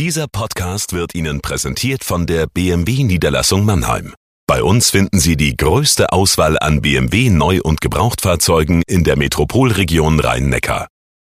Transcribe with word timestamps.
Dieser 0.00 0.28
Podcast 0.28 0.94
wird 0.94 1.14
Ihnen 1.14 1.42
präsentiert 1.42 2.04
von 2.04 2.24
der 2.24 2.46
BMW 2.46 3.04
Niederlassung 3.04 3.66
Mannheim. 3.66 4.14
Bei 4.46 4.62
uns 4.62 4.88
finden 4.88 5.20
Sie 5.20 5.36
die 5.36 5.58
größte 5.58 6.10
Auswahl 6.10 6.58
an 6.58 6.80
BMW 6.80 7.28
Neu- 7.28 7.60
und 7.62 7.82
Gebrauchtfahrzeugen 7.82 8.82
in 8.86 9.04
der 9.04 9.18
Metropolregion 9.18 10.18
Rhein-Neckar. 10.18 10.88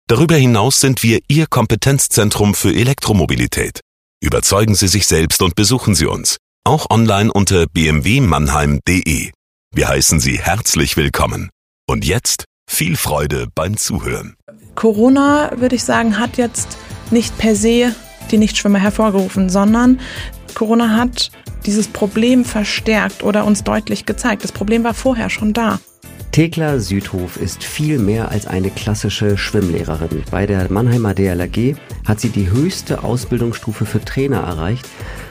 Darüber 0.08 0.36
hinaus 0.36 0.80
sind 0.80 1.02
wir 1.02 1.20
Ihr 1.28 1.46
Kompetenzzentrum 1.46 2.54
für 2.54 2.74
Elektromobilität. 2.74 3.80
Überzeugen 4.22 4.74
Sie 4.74 4.88
sich 4.88 5.06
selbst 5.06 5.42
und 5.42 5.56
besuchen 5.56 5.94
Sie 5.94 6.06
uns, 6.06 6.38
auch 6.64 6.86
online 6.88 7.30
unter 7.30 7.66
bmwmannheim.de. 7.66 9.30
Wir 9.74 9.88
heißen 9.88 10.20
Sie 10.20 10.40
herzlich 10.40 10.96
willkommen. 10.96 11.50
Und 11.86 12.06
jetzt 12.06 12.46
viel 12.66 12.96
Freude 12.96 13.46
beim 13.54 13.76
Zuhören. 13.76 14.36
Corona, 14.74 15.52
würde 15.58 15.76
ich 15.76 15.84
sagen, 15.84 16.18
hat 16.18 16.38
jetzt 16.38 16.78
nicht 17.10 17.36
per 17.36 17.54
se 17.54 17.94
die 18.34 18.38
Nichtschwimmer 18.38 18.80
hervorgerufen, 18.80 19.48
sondern 19.48 20.00
Corona 20.54 20.96
hat 20.96 21.30
dieses 21.66 21.86
Problem 21.88 22.44
verstärkt 22.44 23.22
oder 23.22 23.44
uns 23.44 23.62
deutlich 23.62 24.06
gezeigt. 24.06 24.42
Das 24.42 24.50
Problem 24.52 24.82
war 24.82 24.92
vorher 24.92 25.30
schon 25.30 25.52
da. 25.52 25.78
Thekla 26.32 26.80
Südhof 26.80 27.36
ist 27.36 27.62
viel 27.62 28.00
mehr 28.00 28.30
als 28.30 28.48
eine 28.48 28.70
klassische 28.70 29.38
Schwimmlehrerin. 29.38 30.24
Bei 30.32 30.46
der 30.46 30.70
Mannheimer 30.70 31.14
DLRG 31.14 31.76
hat 32.04 32.18
sie 32.18 32.30
die 32.30 32.50
höchste 32.50 33.04
Ausbildungsstufe 33.04 33.86
für 33.86 34.04
Trainer 34.04 34.40
erreicht 34.40 34.84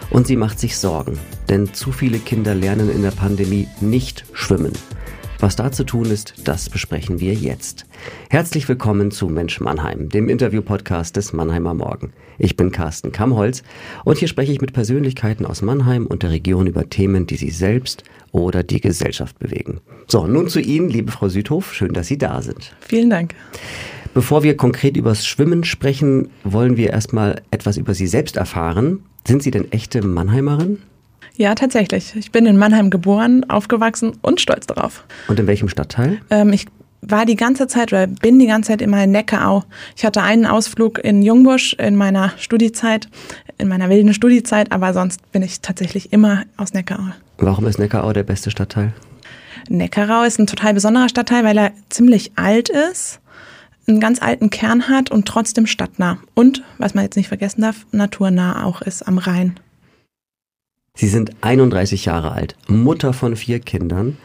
und 0.09 0.25
sie 0.25 0.37
macht 0.37 0.61
sich 0.61 0.77
Sorgen, 0.77 1.19
denn 1.49 1.73
zu 1.73 1.91
viele 1.91 2.19
Kinder 2.19 2.55
lernen 2.55 2.89
in 2.89 3.01
der 3.01 3.11
Pandemie 3.11 3.67
nicht 3.81 4.23
schwimmen. 4.31 4.71
Was 5.43 5.57
da 5.57 5.73
zu 5.73 5.83
tun 5.83 6.05
ist, 6.05 6.35
das 6.45 6.69
besprechen 6.69 7.19
wir 7.19 7.33
jetzt. 7.33 7.85
Herzlich 8.29 8.69
willkommen 8.69 9.11
zu 9.11 9.27
Mensch 9.27 9.59
Mannheim, 9.59 10.07
dem 10.07 10.29
Interview-Podcast 10.29 11.17
des 11.17 11.33
Mannheimer 11.33 11.73
Morgen. 11.73 12.13
Ich 12.37 12.55
bin 12.55 12.71
Carsten 12.71 13.11
Kamholz 13.11 13.61
und 14.05 14.17
hier 14.17 14.29
spreche 14.29 14.53
ich 14.53 14.61
mit 14.61 14.71
Persönlichkeiten 14.71 15.45
aus 15.45 15.61
Mannheim 15.61 16.07
und 16.07 16.23
der 16.23 16.29
Region 16.29 16.65
über 16.65 16.89
Themen, 16.89 17.27
die 17.27 17.35
sie 17.35 17.49
selbst 17.49 18.05
oder 18.31 18.63
die 18.63 18.79
Gesellschaft 18.79 19.37
bewegen. 19.37 19.81
So, 20.07 20.27
nun 20.27 20.47
zu 20.47 20.61
Ihnen, 20.61 20.87
liebe 20.87 21.11
Frau 21.11 21.27
Südhof. 21.27 21.73
Schön, 21.73 21.91
dass 21.91 22.07
Sie 22.07 22.17
da 22.17 22.41
sind. 22.41 22.73
Vielen 22.79 23.09
Dank. 23.09 23.35
Bevor 24.13 24.43
wir 24.43 24.55
konkret 24.55 24.95
übers 24.95 25.25
Schwimmen 25.25 25.65
sprechen, 25.65 26.29
wollen 26.45 26.77
wir 26.77 26.91
erstmal 26.91 27.41
etwas 27.51 27.75
über 27.75 27.93
Sie 27.93 28.07
selbst 28.07 28.37
erfahren. 28.37 29.03
Sind 29.27 29.43
Sie 29.43 29.51
denn 29.51 29.69
echte 29.73 30.07
Mannheimerin? 30.07 30.77
Ja, 31.35 31.55
tatsächlich. 31.55 32.15
Ich 32.15 32.31
bin 32.31 32.45
in 32.45 32.57
Mannheim 32.57 32.89
geboren, 32.89 33.49
aufgewachsen 33.49 34.13
und 34.21 34.39
stolz 34.39 34.67
darauf. 34.67 35.03
Und 35.27 35.39
in 35.39 35.47
welchem 35.47 35.67
Stadtteil? 35.67 36.19
Ähm, 36.29 36.53
ich 36.53 36.67
war 37.01 37.25
die 37.25 37.35
ganze 37.35 37.67
Zeit 37.67 37.91
oder 37.91 38.07
bin 38.07 38.39
die 38.39 38.47
ganze 38.47 38.69
Zeit 38.69 38.81
immer 38.81 39.03
in 39.03 39.11
Neckarau. 39.11 39.63
Ich 39.95 40.05
hatte 40.05 40.21
einen 40.21 40.45
Ausflug 40.45 40.99
in 40.99 41.21
Jungbusch 41.21 41.73
in 41.73 41.95
meiner 41.95 42.33
Studiezeit, 42.37 43.09
in 43.57 43.67
meiner 43.67 43.89
wilden 43.89 44.13
Studiezeit, 44.13 44.71
aber 44.71 44.93
sonst 44.93 45.31
bin 45.31 45.41
ich 45.41 45.61
tatsächlich 45.61 46.13
immer 46.13 46.43
aus 46.57 46.73
Neckarau. 46.73 47.11
Warum 47.37 47.65
ist 47.65 47.79
Neckarau 47.79 48.13
der 48.13 48.23
beste 48.23 48.51
Stadtteil? 48.51 48.93
Neckarau 49.69 50.23
ist 50.23 50.39
ein 50.39 50.47
total 50.47 50.73
besonderer 50.73 51.09
Stadtteil, 51.09 51.43
weil 51.43 51.57
er 51.57 51.71
ziemlich 51.89 52.33
alt 52.35 52.69
ist, 52.69 53.19
einen 53.87 53.99
ganz 53.99 54.21
alten 54.21 54.49
Kern 54.49 54.87
hat 54.87 55.11
und 55.11 55.27
trotzdem 55.27 55.65
stadtnah. 55.65 56.19
Und, 56.35 56.63
was 56.77 56.93
man 56.93 57.03
jetzt 57.03 57.15
nicht 57.15 57.27
vergessen 57.27 57.61
darf, 57.61 57.85
naturnah 57.91 58.63
auch 58.65 58.81
ist 58.81 59.07
am 59.07 59.17
Rhein. 59.17 59.59
Sie 60.95 61.07
sind 61.07 61.31
31 61.41 62.05
Jahre 62.05 62.33
alt, 62.33 62.55
Mutter 62.67 63.13
von 63.13 63.35
vier 63.35 63.59
Kindern, 63.59 64.17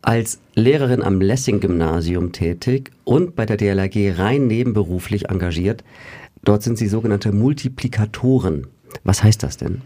als 0.00 0.38
Lehrerin 0.54 1.02
am 1.02 1.20
Lessing-Gymnasium 1.20 2.32
tätig 2.32 2.92
und 3.04 3.36
bei 3.36 3.44
der 3.44 3.58
DLRG 3.58 4.18
rein 4.18 4.46
nebenberuflich 4.46 5.28
engagiert. 5.28 5.84
Dort 6.44 6.62
sind 6.62 6.78
Sie 6.78 6.88
sogenannte 6.88 7.30
Multiplikatoren. 7.30 8.68
Was 9.04 9.22
heißt 9.22 9.42
das 9.42 9.58
denn? 9.58 9.82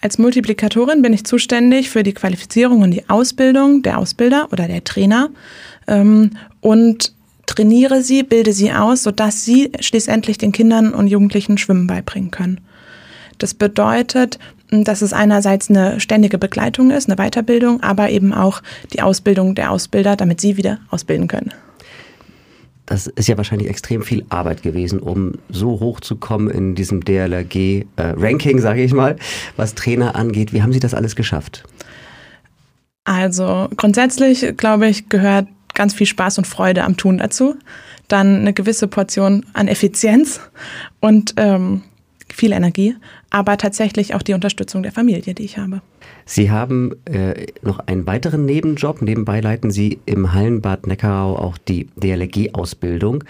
Als 0.00 0.18
Multiplikatorin 0.18 1.02
bin 1.02 1.12
ich 1.12 1.24
zuständig 1.24 1.90
für 1.90 2.04
die 2.04 2.12
Qualifizierung 2.12 2.82
und 2.82 2.92
die 2.92 3.08
Ausbildung 3.08 3.82
der 3.82 3.98
Ausbilder 3.98 4.48
oder 4.52 4.68
der 4.68 4.84
Trainer 4.84 5.30
ähm, 5.88 6.30
und 6.60 7.12
trainiere 7.46 8.02
sie, 8.02 8.22
bilde 8.22 8.52
sie 8.52 8.72
aus, 8.72 9.02
sodass 9.02 9.44
sie 9.44 9.72
schließlich 9.80 10.38
den 10.38 10.52
Kindern 10.52 10.94
und 10.94 11.08
Jugendlichen 11.08 11.58
Schwimmen 11.58 11.88
beibringen 11.88 12.30
können. 12.30 12.60
Das 13.38 13.54
bedeutet, 13.54 14.38
dass 14.82 15.02
es 15.02 15.12
einerseits 15.12 15.70
eine 15.70 16.00
ständige 16.00 16.38
Begleitung 16.38 16.90
ist, 16.90 17.08
eine 17.08 17.16
Weiterbildung, 17.16 17.82
aber 17.82 18.10
eben 18.10 18.32
auch 18.32 18.62
die 18.92 19.02
Ausbildung 19.02 19.54
der 19.54 19.70
Ausbilder, 19.70 20.16
damit 20.16 20.40
sie 20.40 20.56
wieder 20.56 20.78
ausbilden 20.90 21.28
können. 21.28 21.52
Das 22.86 23.06
ist 23.06 23.28
ja 23.28 23.36
wahrscheinlich 23.36 23.68
extrem 23.68 24.02
viel 24.02 24.26
Arbeit 24.28 24.62
gewesen, 24.62 24.98
um 24.98 25.34
so 25.48 25.80
hoch 25.80 26.00
zu 26.00 26.16
kommen 26.16 26.50
in 26.50 26.74
diesem 26.74 27.02
DLRG-Ranking, 27.04 28.58
äh, 28.58 28.60
sage 28.60 28.82
ich 28.82 28.92
mal, 28.92 29.16
was 29.56 29.74
Trainer 29.74 30.16
angeht. 30.16 30.52
Wie 30.52 30.62
haben 30.62 30.72
Sie 30.72 30.80
das 30.80 30.92
alles 30.92 31.16
geschafft? 31.16 31.64
Also 33.04 33.68
grundsätzlich, 33.76 34.56
glaube 34.56 34.88
ich, 34.88 35.08
gehört 35.08 35.46
ganz 35.74 35.94
viel 35.94 36.06
Spaß 36.06 36.38
und 36.38 36.46
Freude 36.46 36.84
am 36.84 36.96
Tun 36.96 37.18
dazu. 37.18 37.56
Dann 38.08 38.40
eine 38.40 38.52
gewisse 38.52 38.86
Portion 38.86 39.46
an 39.54 39.68
Effizienz 39.68 40.40
und 41.00 41.34
ähm, 41.36 41.82
viel 42.34 42.52
Energie, 42.52 42.96
aber 43.30 43.56
tatsächlich 43.56 44.14
auch 44.14 44.22
die 44.22 44.34
Unterstützung 44.34 44.82
der 44.82 44.92
Familie, 44.92 45.34
die 45.34 45.44
ich 45.44 45.58
habe. 45.58 45.80
Sie 46.26 46.50
haben 46.50 46.92
äh, 47.04 47.46
noch 47.62 47.80
einen 47.80 48.06
weiteren 48.06 48.44
Nebenjob. 48.44 49.02
Nebenbei 49.02 49.40
leiten 49.40 49.70
Sie 49.70 49.98
im 50.06 50.32
Hallenbad 50.32 50.86
Neckarau 50.86 51.36
auch 51.36 51.58
die 51.58 51.88
DLRG-Ausbildung. 51.96 53.24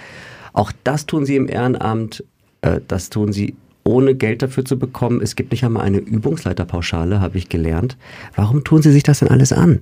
Auch 0.52 0.72
das 0.84 1.06
tun 1.06 1.26
Sie 1.26 1.36
im 1.36 1.48
Ehrenamt. 1.48 2.24
Äh, 2.62 2.80
das 2.86 3.10
tun 3.10 3.32
Sie 3.32 3.54
ohne 3.84 4.14
Geld 4.14 4.42
dafür 4.42 4.64
zu 4.64 4.78
bekommen. 4.78 5.20
Es 5.20 5.36
gibt 5.36 5.52
nicht 5.52 5.64
einmal 5.64 5.84
eine 5.84 5.98
Übungsleiterpauschale, 5.98 7.20
habe 7.20 7.36
ich 7.38 7.48
gelernt. 7.48 7.96
Warum 8.34 8.64
tun 8.64 8.82
Sie 8.82 8.92
sich 8.92 9.02
das 9.02 9.18
denn 9.18 9.28
alles 9.28 9.52
an? 9.52 9.80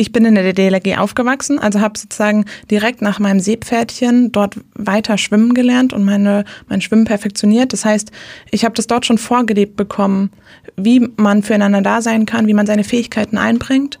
Ich 0.00 0.12
bin 0.12 0.24
in 0.24 0.36
der 0.36 0.52
DLRG 0.52 0.96
aufgewachsen, 0.96 1.58
also 1.58 1.80
habe 1.80 1.98
sozusagen 1.98 2.44
direkt 2.70 3.02
nach 3.02 3.18
meinem 3.18 3.40
Seepferdchen 3.40 4.30
dort 4.30 4.54
weiter 4.74 5.18
schwimmen 5.18 5.54
gelernt 5.54 5.92
und 5.92 6.04
meine, 6.04 6.44
mein 6.68 6.80
Schwimmen 6.80 7.04
perfektioniert. 7.04 7.72
Das 7.72 7.84
heißt, 7.84 8.12
ich 8.52 8.64
habe 8.64 8.76
das 8.76 8.86
dort 8.86 9.06
schon 9.06 9.18
vorgelebt 9.18 9.74
bekommen, 9.74 10.30
wie 10.76 11.08
man 11.16 11.42
füreinander 11.42 11.82
da 11.82 12.00
sein 12.00 12.26
kann, 12.26 12.46
wie 12.46 12.54
man 12.54 12.66
seine 12.66 12.84
Fähigkeiten 12.84 13.38
einbringt. 13.38 13.98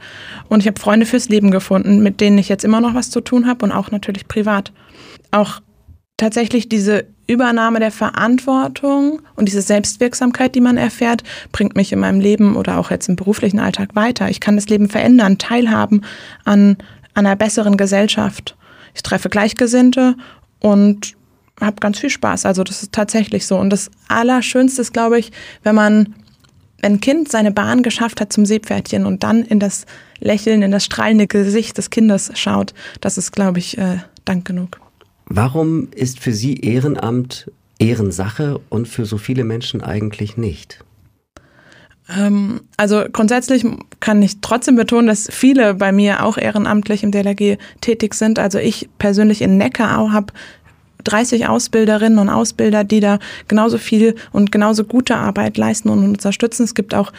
Und 0.48 0.60
ich 0.60 0.68
habe 0.68 0.80
Freunde 0.80 1.04
fürs 1.04 1.28
Leben 1.28 1.50
gefunden, 1.50 2.00
mit 2.00 2.20
denen 2.20 2.38
ich 2.38 2.48
jetzt 2.48 2.64
immer 2.64 2.80
noch 2.80 2.94
was 2.94 3.10
zu 3.10 3.20
tun 3.20 3.48
habe 3.48 3.64
und 3.64 3.72
auch 3.72 3.90
natürlich 3.90 4.28
privat. 4.28 4.72
Auch 5.32 5.60
tatsächlich 6.16 6.68
diese 6.68 7.06
Übernahme 7.28 7.78
der 7.78 7.92
Verantwortung 7.92 9.22
und 9.36 9.46
diese 9.46 9.62
Selbstwirksamkeit, 9.62 10.54
die 10.54 10.60
man 10.60 10.76
erfährt, 10.76 11.22
bringt 11.52 11.76
mich 11.76 11.92
in 11.92 12.00
meinem 12.00 12.20
Leben 12.20 12.56
oder 12.56 12.78
auch 12.78 12.90
jetzt 12.90 13.08
im 13.08 13.16
beruflichen 13.16 13.60
Alltag 13.60 13.94
weiter. 13.94 14.28
Ich 14.30 14.40
kann 14.40 14.56
das 14.56 14.68
Leben 14.68 14.88
verändern, 14.88 15.38
teilhaben 15.38 16.02
an, 16.44 16.76
einer 17.14 17.36
besseren 17.36 17.76
Gesellschaft. 17.76 18.56
Ich 18.94 19.02
treffe 19.02 19.28
Gleichgesinnte 19.28 20.16
und 20.60 21.16
habe 21.60 21.76
ganz 21.80 21.98
viel 21.98 22.10
Spaß. 22.10 22.46
Also 22.46 22.64
das 22.64 22.82
ist 22.82 22.92
tatsächlich 22.92 23.46
so. 23.46 23.56
Und 23.56 23.70
das 23.70 23.90
Allerschönste 24.08 24.80
ist, 24.82 24.92
glaube 24.92 25.18
ich, 25.18 25.32
wenn 25.62 25.74
man 25.74 26.14
wenn 26.80 26.94
ein 26.94 27.00
Kind 27.00 27.28
seine 27.28 27.50
Bahn 27.50 27.82
geschafft 27.82 28.20
hat 28.20 28.32
zum 28.32 28.46
Seepferdchen 28.46 29.04
und 29.04 29.24
dann 29.24 29.42
in 29.42 29.58
das 29.58 29.84
Lächeln, 30.20 30.62
in 30.62 30.70
das 30.70 30.84
strahlende 30.84 31.26
Gesicht 31.26 31.76
des 31.76 31.90
Kindes 31.90 32.30
schaut, 32.34 32.72
das 33.00 33.18
ist, 33.18 33.32
glaube 33.32 33.58
ich, 33.58 33.78
äh, 33.78 33.98
Dank 34.24 34.44
genug. 34.44 34.78
Warum 35.28 35.88
ist 35.94 36.20
für 36.20 36.32
Sie 36.32 36.56
Ehrenamt 36.60 37.50
Ehrensache 37.78 38.60
und 38.70 38.88
für 38.88 39.04
so 39.04 39.18
viele 39.18 39.44
Menschen 39.44 39.82
eigentlich 39.82 40.36
nicht? 40.36 40.80
Ähm, 42.08 42.62
also 42.78 43.04
grundsätzlich 43.12 43.66
kann 44.00 44.22
ich 44.22 44.40
trotzdem 44.40 44.76
betonen, 44.76 45.06
dass 45.06 45.28
viele 45.30 45.74
bei 45.74 45.92
mir 45.92 46.24
auch 46.24 46.38
ehrenamtlich 46.38 47.02
im 47.02 47.12
DLRG 47.12 47.58
tätig 47.82 48.14
sind. 48.14 48.38
Also 48.38 48.58
ich 48.58 48.88
persönlich 48.98 49.42
in 49.42 49.58
Neckarau 49.58 50.12
habe 50.12 50.32
30 51.04 51.46
Ausbilderinnen 51.46 52.18
und 52.18 52.30
Ausbilder, 52.30 52.84
die 52.84 53.00
da 53.00 53.18
genauso 53.46 53.76
viel 53.78 54.14
und 54.32 54.50
genauso 54.50 54.84
gute 54.84 55.16
Arbeit 55.16 55.58
leisten 55.58 55.90
und 55.90 56.02
unterstützen. 56.04 56.64
Es 56.64 56.74
gibt 56.74 56.94
auch 56.94 57.12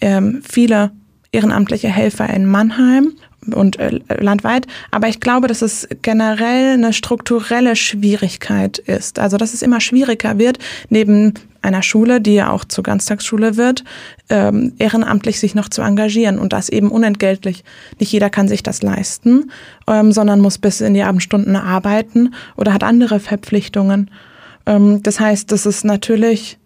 ähm, 0.00 0.42
viele 0.46 0.92
ehrenamtliche 1.32 1.88
Helfer 1.88 2.28
in 2.28 2.46
Mannheim 2.46 3.14
und 3.52 3.78
äh, 3.78 3.98
landweit. 4.20 4.66
Aber 4.90 5.08
ich 5.08 5.20
glaube, 5.20 5.48
dass 5.48 5.62
es 5.62 5.88
generell 6.02 6.74
eine 6.74 6.92
strukturelle 6.92 7.76
Schwierigkeit 7.76 8.78
ist. 8.78 9.18
Also, 9.18 9.36
dass 9.36 9.54
es 9.54 9.62
immer 9.62 9.80
schwieriger 9.80 10.38
wird, 10.38 10.58
neben 10.88 11.34
einer 11.62 11.82
Schule, 11.82 12.20
die 12.20 12.34
ja 12.34 12.50
auch 12.50 12.64
zur 12.64 12.84
Ganztagsschule 12.84 13.56
wird, 13.56 13.84
ähm, 14.28 14.74
ehrenamtlich 14.78 15.40
sich 15.40 15.54
noch 15.54 15.68
zu 15.68 15.82
engagieren 15.82 16.38
und 16.38 16.52
das 16.52 16.68
eben 16.68 16.90
unentgeltlich. 16.90 17.64
Nicht 17.98 18.12
jeder 18.12 18.30
kann 18.30 18.48
sich 18.48 18.62
das 18.62 18.82
leisten, 18.82 19.50
ähm, 19.88 20.12
sondern 20.12 20.40
muss 20.40 20.58
bis 20.58 20.80
in 20.80 20.94
die 20.94 21.02
Abendstunden 21.02 21.56
arbeiten 21.56 22.34
oder 22.56 22.74
hat 22.74 22.84
andere 22.84 23.18
Verpflichtungen. 23.18 24.10
Ähm, 24.66 25.02
das 25.02 25.20
heißt, 25.20 25.50
das 25.50 25.66
ist 25.66 25.84
natürlich 25.84 26.58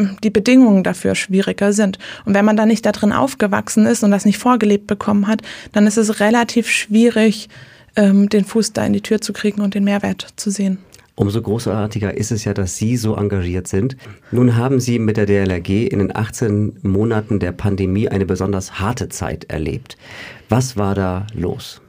die 0.00 0.30
Bedingungen 0.30 0.82
dafür 0.82 1.14
schwieriger 1.14 1.72
sind. 1.72 1.98
Und 2.24 2.34
wenn 2.34 2.44
man 2.44 2.56
da 2.56 2.66
nicht 2.66 2.84
da 2.84 2.92
drin 2.92 3.12
aufgewachsen 3.12 3.86
ist 3.86 4.02
und 4.02 4.10
das 4.10 4.24
nicht 4.24 4.38
vorgelebt 4.38 4.86
bekommen 4.86 5.28
hat, 5.28 5.42
dann 5.72 5.86
ist 5.86 5.96
es 5.96 6.20
relativ 6.20 6.68
schwierig, 6.68 7.48
ähm, 7.94 8.28
den 8.28 8.44
Fuß 8.44 8.72
da 8.72 8.84
in 8.84 8.92
die 8.92 9.02
Tür 9.02 9.20
zu 9.20 9.32
kriegen 9.32 9.60
und 9.60 9.74
den 9.74 9.84
Mehrwert 9.84 10.26
zu 10.36 10.50
sehen. 10.50 10.78
Umso 11.16 11.40
großartiger 11.40 12.16
ist 12.16 12.32
es 12.32 12.44
ja, 12.44 12.54
dass 12.54 12.76
Sie 12.76 12.96
so 12.96 13.14
engagiert 13.14 13.68
sind. 13.68 13.96
Nun 14.32 14.56
haben 14.56 14.80
Sie 14.80 14.98
mit 14.98 15.16
der 15.16 15.26
DLRG 15.26 15.86
in 15.86 16.00
den 16.00 16.14
18 16.14 16.80
Monaten 16.82 17.38
der 17.38 17.52
Pandemie 17.52 18.08
eine 18.08 18.26
besonders 18.26 18.80
harte 18.80 19.08
Zeit 19.10 19.44
erlebt. 19.44 19.96
Was 20.48 20.76
war 20.76 20.96
da 20.96 21.28
los? 21.32 21.80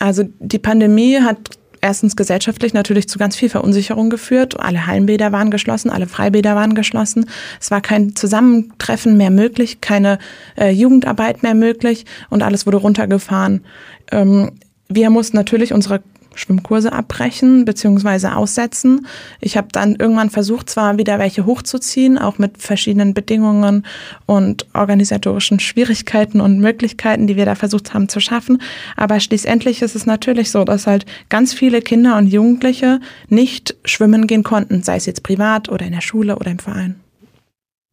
Also 0.00 0.24
die 0.40 0.58
Pandemie 0.58 1.20
hat 1.20 1.50
erstens 1.80 2.16
gesellschaftlich 2.16 2.74
natürlich 2.74 3.08
zu 3.08 3.18
ganz 3.18 3.36
viel 3.36 3.48
Verunsicherung 3.48 4.10
geführt. 4.10 4.58
Alle 4.58 4.86
Hallenbäder 4.86 5.32
waren 5.32 5.50
geschlossen, 5.50 5.90
alle 5.90 6.06
Freibäder 6.06 6.54
waren 6.54 6.74
geschlossen. 6.74 7.26
Es 7.60 7.70
war 7.70 7.80
kein 7.80 8.14
Zusammentreffen 8.16 9.16
mehr 9.16 9.30
möglich, 9.30 9.80
keine 9.80 10.18
äh, 10.56 10.70
Jugendarbeit 10.70 11.42
mehr 11.42 11.54
möglich 11.54 12.04
und 12.30 12.42
alles 12.42 12.66
wurde 12.66 12.78
runtergefahren. 12.78 13.64
Ähm, 14.10 14.52
wir 14.88 15.10
mussten 15.10 15.36
natürlich 15.36 15.72
unsere 15.72 16.02
Schwimmkurse 16.36 16.92
abbrechen 16.92 17.64
bzw. 17.64 18.28
aussetzen. 18.28 19.06
Ich 19.40 19.56
habe 19.56 19.68
dann 19.72 19.96
irgendwann 19.96 20.30
versucht, 20.30 20.70
zwar 20.70 20.98
wieder 20.98 21.18
welche 21.18 21.46
hochzuziehen, 21.46 22.18
auch 22.18 22.38
mit 22.38 22.58
verschiedenen 22.62 23.14
Bedingungen 23.14 23.84
und 24.26 24.66
organisatorischen 24.74 25.60
Schwierigkeiten 25.60 26.40
und 26.40 26.60
Möglichkeiten, 26.60 27.26
die 27.26 27.36
wir 27.36 27.46
da 27.46 27.54
versucht 27.54 27.94
haben 27.94 28.08
zu 28.08 28.20
schaffen. 28.20 28.60
Aber 28.96 29.18
schließlich 29.18 29.82
ist 29.82 29.96
es 29.96 30.06
natürlich 30.06 30.50
so, 30.50 30.64
dass 30.64 30.86
halt 30.86 31.06
ganz 31.28 31.52
viele 31.52 31.80
Kinder 31.80 32.16
und 32.16 32.26
Jugendliche 32.26 33.00
nicht 33.28 33.76
schwimmen 33.84 34.26
gehen 34.26 34.42
konnten, 34.42 34.82
sei 34.82 34.96
es 34.96 35.06
jetzt 35.06 35.22
privat 35.22 35.68
oder 35.68 35.86
in 35.86 35.92
der 35.92 36.00
Schule 36.00 36.36
oder 36.36 36.50
im 36.50 36.58
Verein. 36.58 36.96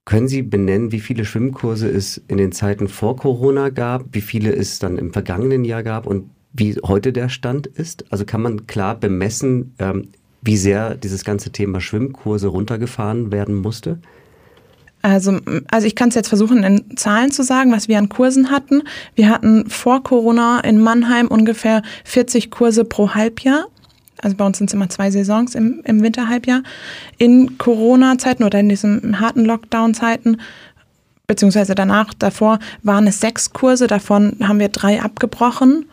Können 0.06 0.28
Sie 0.28 0.42
benennen, 0.42 0.92
wie 0.92 1.00
viele 1.00 1.24
Schwimmkurse 1.24 1.88
es 1.88 2.22
in 2.28 2.38
den 2.38 2.52
Zeiten 2.52 2.90
vor 2.90 3.16
Corona 3.16 3.70
gab, 3.70 4.04
wie 4.12 4.22
viele 4.22 4.54
es 4.54 4.80
dann 4.80 4.98
im 4.98 5.14
vergangenen 5.14 5.64
Jahr 5.64 5.82
gab 5.82 6.06
und 6.06 6.30
wie 6.54 6.76
heute 6.86 7.12
der 7.12 7.30
Stand 7.30 7.68
ist? 7.68 8.06
Also 8.12 8.26
kann 8.26 8.42
man 8.42 8.68
klar 8.68 8.96
bemessen, 8.96 9.74
ähm, 9.80 10.10
wie 10.42 10.58
sehr 10.58 10.96
dieses 10.96 11.24
ganze 11.24 11.52
Thema 11.52 11.82
Schwimmkurse 11.82 12.48
runtergefahren 12.48 13.32
werden 13.32 13.56
musste? 13.56 14.00
Also, 15.02 15.40
also 15.70 15.86
ich 15.86 15.96
kann 15.96 16.10
es 16.10 16.16
jetzt 16.16 16.30
versuchen, 16.30 16.64
in 16.64 16.96
Zahlen 16.96 17.32
zu 17.32 17.44
sagen, 17.44 17.72
was 17.72 17.88
wir 17.90 17.98
an 17.98 18.08
Kursen 18.08 18.52
hatten. 18.52 18.84
Wir 19.16 19.30
hatten 19.30 19.70
vor 19.70 20.02
Corona 20.04 20.62
in 20.62 20.80
Mannheim 20.80 21.28
ungefähr 21.28 21.82
40 22.06 22.52
Kurse 22.52 22.86
pro 22.86 23.14
Halbjahr. 23.14 23.66
Also 24.22 24.38
bei 24.38 24.46
uns 24.46 24.60
sind 24.60 24.70
es 24.70 24.74
immer 24.74 24.88
zwei 24.88 25.12
Saisons 25.12 25.56
im, 25.56 25.82
im 25.84 26.02
Winterhalbjahr. 26.02 26.64
In 27.18 27.58
Corona-Zeiten 27.58 28.44
oder 28.44 28.62
in 28.62 28.70
diesen 28.70 29.20
harten 29.20 29.44
Lockdown-Zeiten 29.44 30.38
beziehungsweise 31.28 31.76
danach, 31.76 32.14
davor 32.14 32.60
waren 32.84 33.08
es 33.08 33.20
sechs 33.20 33.52
Kurse, 33.52 33.88
davon 33.88 34.38
haben 34.42 34.60
wir 34.60 34.70
drei 34.70 35.02
abgebrochen. 35.02 35.86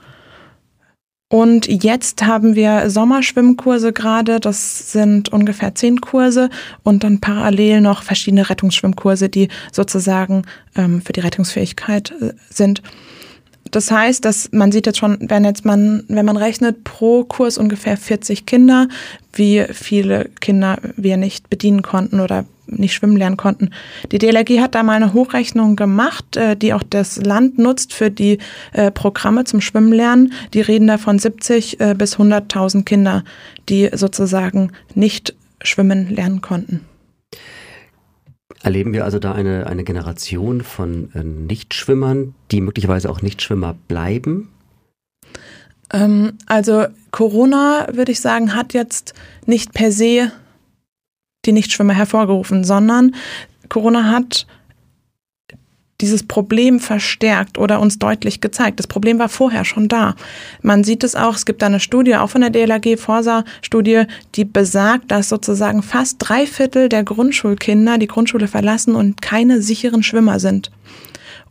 Und 1.33 1.69
jetzt 1.69 2.25
haben 2.27 2.57
wir 2.57 2.91
Sommerschwimmkurse 2.91 3.93
gerade. 3.93 4.41
Das 4.41 4.91
sind 4.91 5.29
ungefähr 5.29 5.77
zehn 5.77 6.01
Kurse 6.01 6.51
und 6.83 7.05
dann 7.05 7.21
parallel 7.21 7.81
noch 7.81 8.03
verschiedene 8.03 8.51
Rettungsschwimmkurse, 8.51 9.29
die 9.29 9.49
sozusagen 9.71 10.43
ähm, 10.75 11.01
für 11.01 11.13
die 11.13 11.21
Rettungsfähigkeit 11.21 12.13
äh, 12.21 12.33
sind. 12.51 12.83
Das 13.71 13.93
heißt, 13.93 14.25
dass 14.25 14.51
man 14.51 14.73
sieht 14.73 14.87
jetzt 14.87 14.99
schon, 14.99 15.19
wenn 15.21 15.45
jetzt 15.45 15.65
man, 15.65 16.03
wenn 16.09 16.27
man 16.27 16.37
rechnet, 16.37 16.83
pro 16.83 17.23
Kurs 17.23 17.59
ungefähr 17.59 17.97
40 17.97 18.45
Kinder, 18.45 18.89
wie 19.33 19.65
viele 19.71 20.31
Kinder 20.41 20.79
wir 20.97 21.17
nicht 21.17 21.49
bedienen 21.49 21.83
konnten 21.83 22.19
oder 22.19 22.45
nicht 22.71 22.95
schwimmen 22.95 23.17
lernen 23.17 23.37
konnten. 23.37 23.71
Die 24.13 24.19
DLRG 24.19 24.61
hat 24.61 24.75
da 24.75 24.83
mal 24.83 24.95
eine 24.95 25.13
Hochrechnung 25.13 25.77
gemacht, 25.77 26.37
äh, 26.37 26.57
die 26.57 26.73
auch 26.75 26.83
das 26.83 27.17
Land 27.17 27.59
nutzt 27.59 27.93
für 27.93 28.11
die 28.11 28.39
äh, 28.73 28.91
Programme 28.91 29.45
zum 29.45 29.61
Schwimmen 29.61 29.93
lernen. 29.93 30.33
Die 30.55 30.61
reden 30.61 30.87
da 30.87 30.99
von 30.99 31.19
70 31.19 31.81
äh, 31.81 31.95
bis 31.97 32.17
100.000 32.17 32.85
Kinder, 32.85 33.25
die 33.69 33.91
sozusagen 33.93 34.73
nicht 34.95 35.35
schwimmen 35.63 36.09
lernen 36.09 36.41
konnten. 36.41 36.81
Erleben 38.63 38.93
wir 38.93 39.05
also 39.05 39.19
da 39.19 39.33
eine, 39.33 39.67
eine 39.67 39.85
Generation 39.85 40.61
von 40.61 41.09
Nichtschwimmern, 41.15 42.35
die 42.51 42.61
möglicherweise 42.61 43.09
auch 43.09 43.23
Nichtschwimmer 43.23 43.75
bleiben? 43.89 44.51
Ähm, 45.93 46.33
also 46.47 46.87
Corona, 47.11 47.89
würde 47.93 48.13
ich 48.13 48.21
sagen, 48.21 48.55
hat 48.55 48.75
jetzt 48.75 49.15
nicht 49.47 49.73
per 49.73 49.93
se 49.93 50.31
die 51.45 51.53
Nichtschwimmer 51.53 51.95
hervorgerufen, 51.95 52.65
sondern 52.65 53.15
Corona 53.69 54.11
hat 54.11 54.47
dieses 56.01 56.23
Problem 56.23 56.81
verstärkt 56.81 57.59
oder 57.59 57.81
uns 57.81 57.99
deutlich 57.99 58.41
gezeigt. 58.41 58.79
Das 58.79 58.87
Problem 58.87 59.19
war 59.19 59.29
vorher 59.29 59.65
schon 59.65 59.89
da. 59.89 60.15
Man 60.63 60.85
sieht 60.85 61.05
es 61.05 61.15
auch, 61.15 61.35
es 61.35 61.47
gibt 61.47 61.63
eine 61.63 61.81
Studie, 61.81 62.17
auch 62.17 62.31
von 62.31 62.41
der 62.41 62.51
DLAG, 62.51 62.99
Forsa-Studie, 62.99 64.05
die 64.35 64.45
besagt, 64.45 65.11
dass 65.11 65.29
sozusagen 65.29 65.83
fast 65.83 66.17
drei 66.19 66.47
Viertel 66.47 66.89
der 66.89 67.05
Grundschulkinder 67.05 67.99
die 67.99 68.07
Grundschule 68.07 68.49
verlassen 68.49 68.95
und 68.95 69.21
keine 69.21 69.63
sicheren 69.63 70.03
Schwimmer 70.03 70.41
sind. 70.41 70.71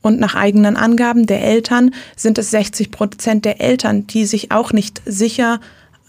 Und 0.02 0.20
nach 0.20 0.36
eigenen 0.36 0.78
Angaben 0.78 1.26
der 1.26 1.44
Eltern 1.44 1.92
sind 2.16 2.38
es 2.38 2.52
60 2.52 2.90
Prozent 2.90 3.46
der 3.46 3.60
Eltern, 3.62 4.08
die 4.08 4.26
sich 4.26 4.52
auch 4.52 4.72
nicht 4.72 5.02
sicher 5.06 5.60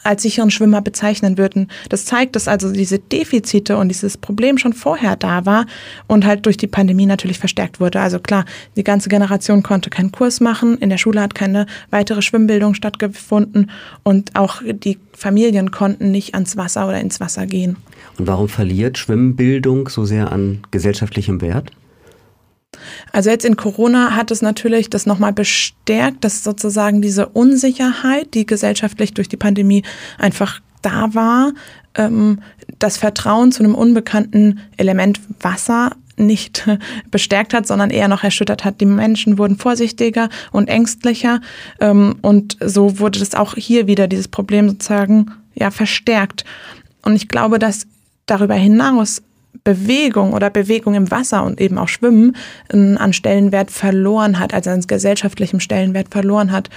als 0.02 0.23
sicheren 0.23 0.50
Schwimmer 0.50 0.81
bezeichnen 0.81 1.38
würden. 1.38 1.69
Das 1.88 2.05
zeigt, 2.05 2.37
dass 2.37 2.49
also 2.49 2.73
diese 2.73 2.99
Defizite 2.99 3.76
und 3.76 3.88
dieses 3.88 4.17
Problem 4.17 4.58
schon 4.58 4.73
vorher 4.73 5.17
da 5.17 5.47
war 5.47 5.67
und 6.06 6.25
halt 6.25 6.47
durch 6.47 6.56
die 6.56 6.67
Pandemie 6.67 7.06
natürlich 7.06 7.38
verstärkt 7.38 7.81
wurde. 7.81 8.00
Also 8.00 8.19
klar, 8.19 8.44
die 8.76 8.85
ganze 8.85 9.08
Generation 9.08 9.62
konnte 9.62 9.91
keinen 9.91 10.12
Kurs 10.12 10.41
machen, 10.41 10.79
in 10.79 10.91
der 10.91 10.99
Schule 10.99 11.20
hat 11.20 11.35
keine 11.35 11.67
weitere 11.91 12.23
Schwimmbildung 12.23 12.75
stattgefunden 12.75 13.70
und 14.02 14.37
auch 14.37 14.62
die 14.73 14.99
Familien 15.12 15.70
konnten 15.70 16.11
nicht 16.11 16.35
ans 16.35 16.56
Wasser 16.56 16.88
oder 16.88 17.00
ins 17.00 17.20
Wasser 17.20 17.46
gehen. 17.46 17.76
Und 18.19 18.26
warum 18.26 18.49
verliert 18.49 18.99
Schwimmbildung 18.99 19.88
so 19.88 20.05
sehr 20.05 20.32
an 20.32 20.61
gesellschaftlichem 20.70 21.41
Wert? 21.41 21.70
Also 23.12 23.31
jetzt 23.31 23.44
in 23.44 23.56
Corona 23.56 24.14
hat 24.14 24.31
es 24.31 24.43
natürlich 24.43 24.90
das 24.90 25.06
nochmal 25.06 25.32
bestärkt, 25.32 26.25
dass 26.25 26.44
sozusagen 26.44 27.02
diese 27.02 27.28
Unsicherheit, 27.28 28.34
die 28.34 28.46
gesellschaftlich 28.46 29.14
durch 29.14 29.28
die 29.28 29.37
Pandemie 29.37 29.82
einfach 30.19 30.61
da 30.82 31.14
war, 31.14 31.52
ähm, 31.94 32.40
das 32.78 32.96
Vertrauen 32.96 33.52
zu 33.52 33.62
einem 33.62 33.75
unbekannten 33.75 34.61
Element 34.76 35.20
Wasser 35.40 35.93
nicht 36.17 36.69
bestärkt 37.11 37.55
hat, 37.55 37.67
sondern 37.67 37.90
eher 37.90 38.08
noch 38.08 38.22
erschüttert 38.22 38.64
hat. 38.64 38.81
Die 38.81 38.87
Menschen 38.87 39.38
wurden 39.38 39.56
vorsichtiger 39.56 40.28
und 40.52 40.69
ängstlicher 40.69 41.40
ähm, 41.81 42.17
und 42.22 42.56
so 42.64 42.99
wurde 42.99 43.19
das 43.19 43.34
auch 43.34 43.55
hier 43.55 43.87
wieder 43.87 44.06
dieses 44.06 44.28
Problem 44.28 44.69
sozusagen 44.69 45.32
ja 45.55 45.70
verstärkt. 45.70 46.44
Und 47.02 47.17
ich 47.17 47.28
glaube, 47.28 47.58
dass 47.58 47.87
darüber 48.26 48.55
hinaus 48.55 49.22
Bewegung 49.64 50.32
oder 50.32 50.50
Bewegung 50.50 50.94
im 50.94 51.11
Wasser 51.11 51.44
und 51.44 51.61
eben 51.61 51.79
auch 51.79 51.88
Schwimmen 51.88 52.36
an 52.69 53.13
Stellenwert 53.13 53.70
verloren 53.70 54.39
hat, 54.39 54.55
also 54.55 54.70
an 54.70 54.81
gesellschaftlichem 54.81 55.60
Stellenwert 55.60 56.08
verloren 56.10 56.53
hat. 56.53 56.70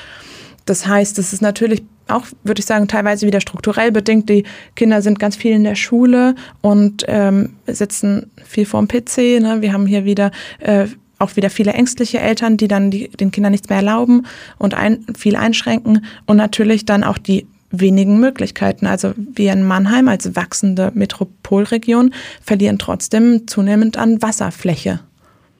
Das 0.65 0.87
heißt, 0.87 1.19
es 1.19 1.33
ist 1.33 1.41
natürlich 1.41 1.83
auch, 2.07 2.25
würde 2.43 2.59
ich 2.59 2.65
sagen, 2.65 2.87
teilweise 2.87 3.25
wieder 3.25 3.41
strukturell 3.41 3.91
bedingt. 3.91 4.29
Die 4.29 4.43
Kinder 4.75 5.01
sind 5.01 5.19
ganz 5.19 5.35
viel 5.35 5.51
in 5.51 5.63
der 5.63 5.75
Schule 5.75 6.35
und 6.61 7.05
ähm, 7.07 7.55
sitzen 7.67 8.31
viel 8.43 8.65
vorm 8.65 8.87
PC. 8.87 9.39
Ne? 9.41 9.57
Wir 9.61 9.73
haben 9.73 9.85
hier 9.85 10.05
wieder 10.05 10.31
äh, 10.59 10.87
auch 11.19 11.35
wieder 11.35 11.49
viele 11.49 11.73
ängstliche 11.73 12.19
Eltern, 12.19 12.57
die 12.57 12.67
dann 12.67 12.91
die, 12.91 13.07
den 13.07 13.31
Kindern 13.31 13.51
nichts 13.51 13.69
mehr 13.69 13.77
erlauben 13.77 14.25
und 14.57 14.73
ein, 14.73 15.05
viel 15.17 15.35
einschränken. 15.35 16.05
Und 16.25 16.37
natürlich 16.37 16.85
dann 16.85 17.03
auch 17.03 17.17
die 17.17 17.47
wenigen 17.73 18.19
Möglichkeiten. 18.19 18.85
Also 18.85 19.13
wir 19.17 19.51
in 19.51 19.63
Mannheim 19.63 20.07
als 20.07 20.35
wachsende 20.35 20.91
Metropolregion 20.93 22.13
verlieren 22.41 22.79
trotzdem 22.79 23.47
zunehmend 23.47 23.97
an 23.97 24.21
Wasserfläche. 24.21 24.99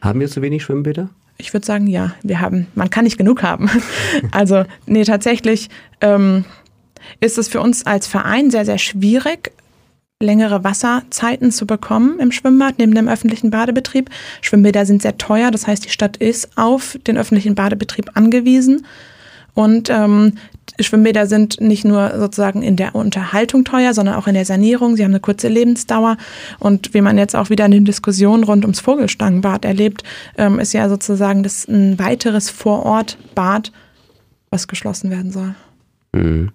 Haben 0.01 0.19
wir 0.19 0.29
zu 0.29 0.41
wenig 0.41 0.63
Schwimmbäder? 0.63 1.09
Ich 1.37 1.53
würde 1.53 1.65
sagen, 1.65 1.87
ja, 1.87 2.13
wir 2.21 2.39
haben, 2.39 2.67
man 2.75 2.89
kann 2.89 3.03
nicht 3.03 3.17
genug 3.17 3.43
haben. 3.43 3.69
Also, 4.31 4.63
nee, 4.85 5.03
tatsächlich 5.03 5.69
ähm, 6.01 6.45
ist 7.19 7.37
es 7.37 7.47
für 7.47 7.59
uns 7.59 7.85
als 7.85 8.07
Verein 8.07 8.51
sehr, 8.51 8.65
sehr 8.65 8.77
schwierig, 8.77 9.51
längere 10.21 10.63
Wasserzeiten 10.63 11.51
zu 11.51 11.65
bekommen 11.65 12.19
im 12.19 12.31
Schwimmbad 12.31 12.75
neben 12.77 12.93
dem 12.93 13.07
öffentlichen 13.07 13.49
Badebetrieb. 13.49 14.09
Schwimmbäder 14.41 14.85
sind 14.85 15.01
sehr 15.01 15.17
teuer, 15.17 15.51
das 15.51 15.67
heißt, 15.67 15.85
die 15.85 15.89
Stadt 15.89 16.17
ist 16.17 16.57
auf 16.57 16.97
den 17.07 17.17
öffentlichen 17.17 17.55
Badebetrieb 17.55 18.11
angewiesen. 18.13 18.85
Und 19.53 19.89
ähm, 19.89 20.33
Schwimmbäder 20.79 21.27
sind 21.27 21.61
nicht 21.61 21.85
nur 21.85 22.17
sozusagen 22.17 22.63
in 22.63 22.75
der 22.75 22.95
Unterhaltung 22.95 23.63
teuer, 23.63 23.93
sondern 23.93 24.15
auch 24.15 24.27
in 24.27 24.33
der 24.33 24.45
Sanierung. 24.45 24.95
Sie 24.95 25.03
haben 25.03 25.11
eine 25.11 25.19
kurze 25.19 25.47
Lebensdauer. 25.47 26.17
Und 26.59 26.93
wie 26.93 27.01
man 27.01 27.17
jetzt 27.17 27.35
auch 27.35 27.49
wieder 27.49 27.65
in 27.65 27.71
den 27.71 27.85
Diskussionen 27.85 28.43
rund 28.43 28.63
ums 28.63 28.79
Vogelstangenbad 28.79 29.65
erlebt, 29.65 30.03
ähm, 30.37 30.59
ist 30.59 30.73
ja 30.73 30.89
sozusagen 30.89 31.43
das 31.43 31.67
ein 31.67 31.99
weiteres 31.99 32.49
Vorortbad, 32.49 33.71
was 34.49 34.67
geschlossen 34.67 35.11
werden 35.11 35.31
soll. 35.31 35.55
Mhm. 36.13 36.51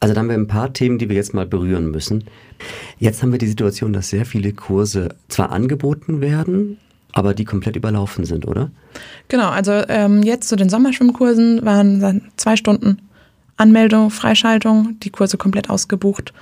Also 0.00 0.14
da 0.14 0.20
haben 0.20 0.28
wir 0.28 0.36
ein 0.36 0.46
paar 0.46 0.72
Themen, 0.72 0.98
die 0.98 1.08
wir 1.08 1.16
jetzt 1.16 1.32
mal 1.32 1.46
berühren 1.46 1.90
müssen. 1.90 2.24
Jetzt 2.98 3.22
haben 3.22 3.32
wir 3.32 3.38
die 3.38 3.46
Situation, 3.46 3.92
dass 3.92 4.10
sehr 4.10 4.26
viele 4.26 4.52
Kurse 4.52 5.14
zwar 5.28 5.52
angeboten 5.52 6.20
werden, 6.20 6.78
aber 7.12 7.32
die 7.32 7.46
komplett 7.46 7.76
überlaufen 7.76 8.26
sind, 8.26 8.46
oder? 8.46 8.70
Genau, 9.28 9.48
also 9.48 9.72
ähm, 9.88 10.22
jetzt 10.22 10.48
zu 10.48 10.56
den 10.56 10.68
Sommerschwimmkursen 10.68 11.64
waren 11.64 12.00
dann 12.00 12.22
zwei 12.36 12.56
Stunden 12.56 12.98
Anmeldung, 13.56 14.10
Freischaltung, 14.10 14.98
die 15.00 15.10
Kurse 15.10 15.38
komplett 15.38 15.70
ausgebucht. 15.70 16.32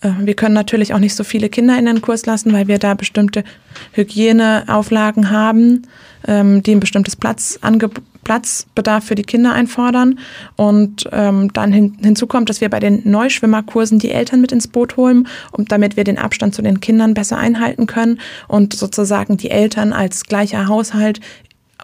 Äh, 0.00 0.10
wir 0.20 0.34
können 0.34 0.54
natürlich 0.54 0.94
auch 0.94 0.98
nicht 0.98 1.14
so 1.14 1.24
viele 1.24 1.48
Kinder 1.48 1.78
in 1.78 1.86
den 1.86 2.02
Kurs 2.02 2.26
lassen, 2.26 2.52
weil 2.52 2.68
wir 2.68 2.78
da 2.78 2.94
bestimmte 2.94 3.44
Hygieneauflagen 3.92 5.30
haben, 5.30 5.82
ähm, 6.26 6.62
die 6.62 6.72
ein 6.72 6.80
bestimmtes 6.80 7.16
Platzangebot 7.16 8.02
Platzbedarf 8.28 9.04
für 9.04 9.14
die 9.14 9.22
Kinder 9.22 9.54
einfordern. 9.54 10.18
Und 10.56 11.08
ähm, 11.12 11.50
dann 11.54 11.72
hin, 11.72 11.96
hinzu 12.02 12.26
kommt, 12.26 12.50
dass 12.50 12.60
wir 12.60 12.68
bei 12.68 12.78
den 12.78 13.00
Neuschwimmerkursen 13.10 13.98
die 13.98 14.10
Eltern 14.10 14.42
mit 14.42 14.52
ins 14.52 14.68
Boot 14.68 14.98
holen, 14.98 15.26
um, 15.52 15.64
damit 15.64 15.96
wir 15.96 16.04
den 16.04 16.18
Abstand 16.18 16.54
zu 16.54 16.60
den 16.60 16.80
Kindern 16.80 17.14
besser 17.14 17.38
einhalten 17.38 17.86
können 17.86 18.20
und 18.46 18.74
sozusagen 18.74 19.38
die 19.38 19.50
Eltern 19.50 19.94
als 19.94 20.24
gleicher 20.24 20.68
Haushalt 20.68 21.20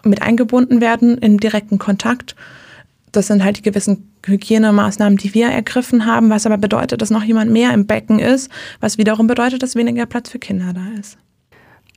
mit 0.03 0.21
eingebunden 0.21 0.81
werden 0.81 1.17
in 1.17 1.39
direkten 1.39 1.79
Kontakt. 1.79 2.35
Das 3.15 3.27
sind 3.27 3.43
halt 3.43 3.57
die 3.57 3.61
gewissen 3.61 4.11
Hygienemaßnahmen, 4.25 5.17
die 5.17 5.33
wir 5.33 5.47
ergriffen 5.47 6.05
haben, 6.05 6.29
was 6.29 6.45
aber 6.45 6.57
bedeutet, 6.57 7.01
dass 7.01 7.11
noch 7.11 7.23
jemand 7.23 7.51
mehr 7.51 7.73
im 7.73 7.85
Becken 7.85 8.19
ist, 8.19 8.51
was 8.79 8.97
wiederum 8.97 9.27
bedeutet, 9.27 9.63
dass 9.63 9.75
weniger 9.75 10.05
Platz 10.05 10.29
für 10.29 10.39
Kinder 10.39 10.73
da 10.73 10.99
ist. 10.99 11.17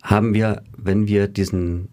Haben 0.03 0.35
wir, 0.35 0.63
wenn 0.77 1.09
wir 1.09 1.27
diesen 1.27 1.89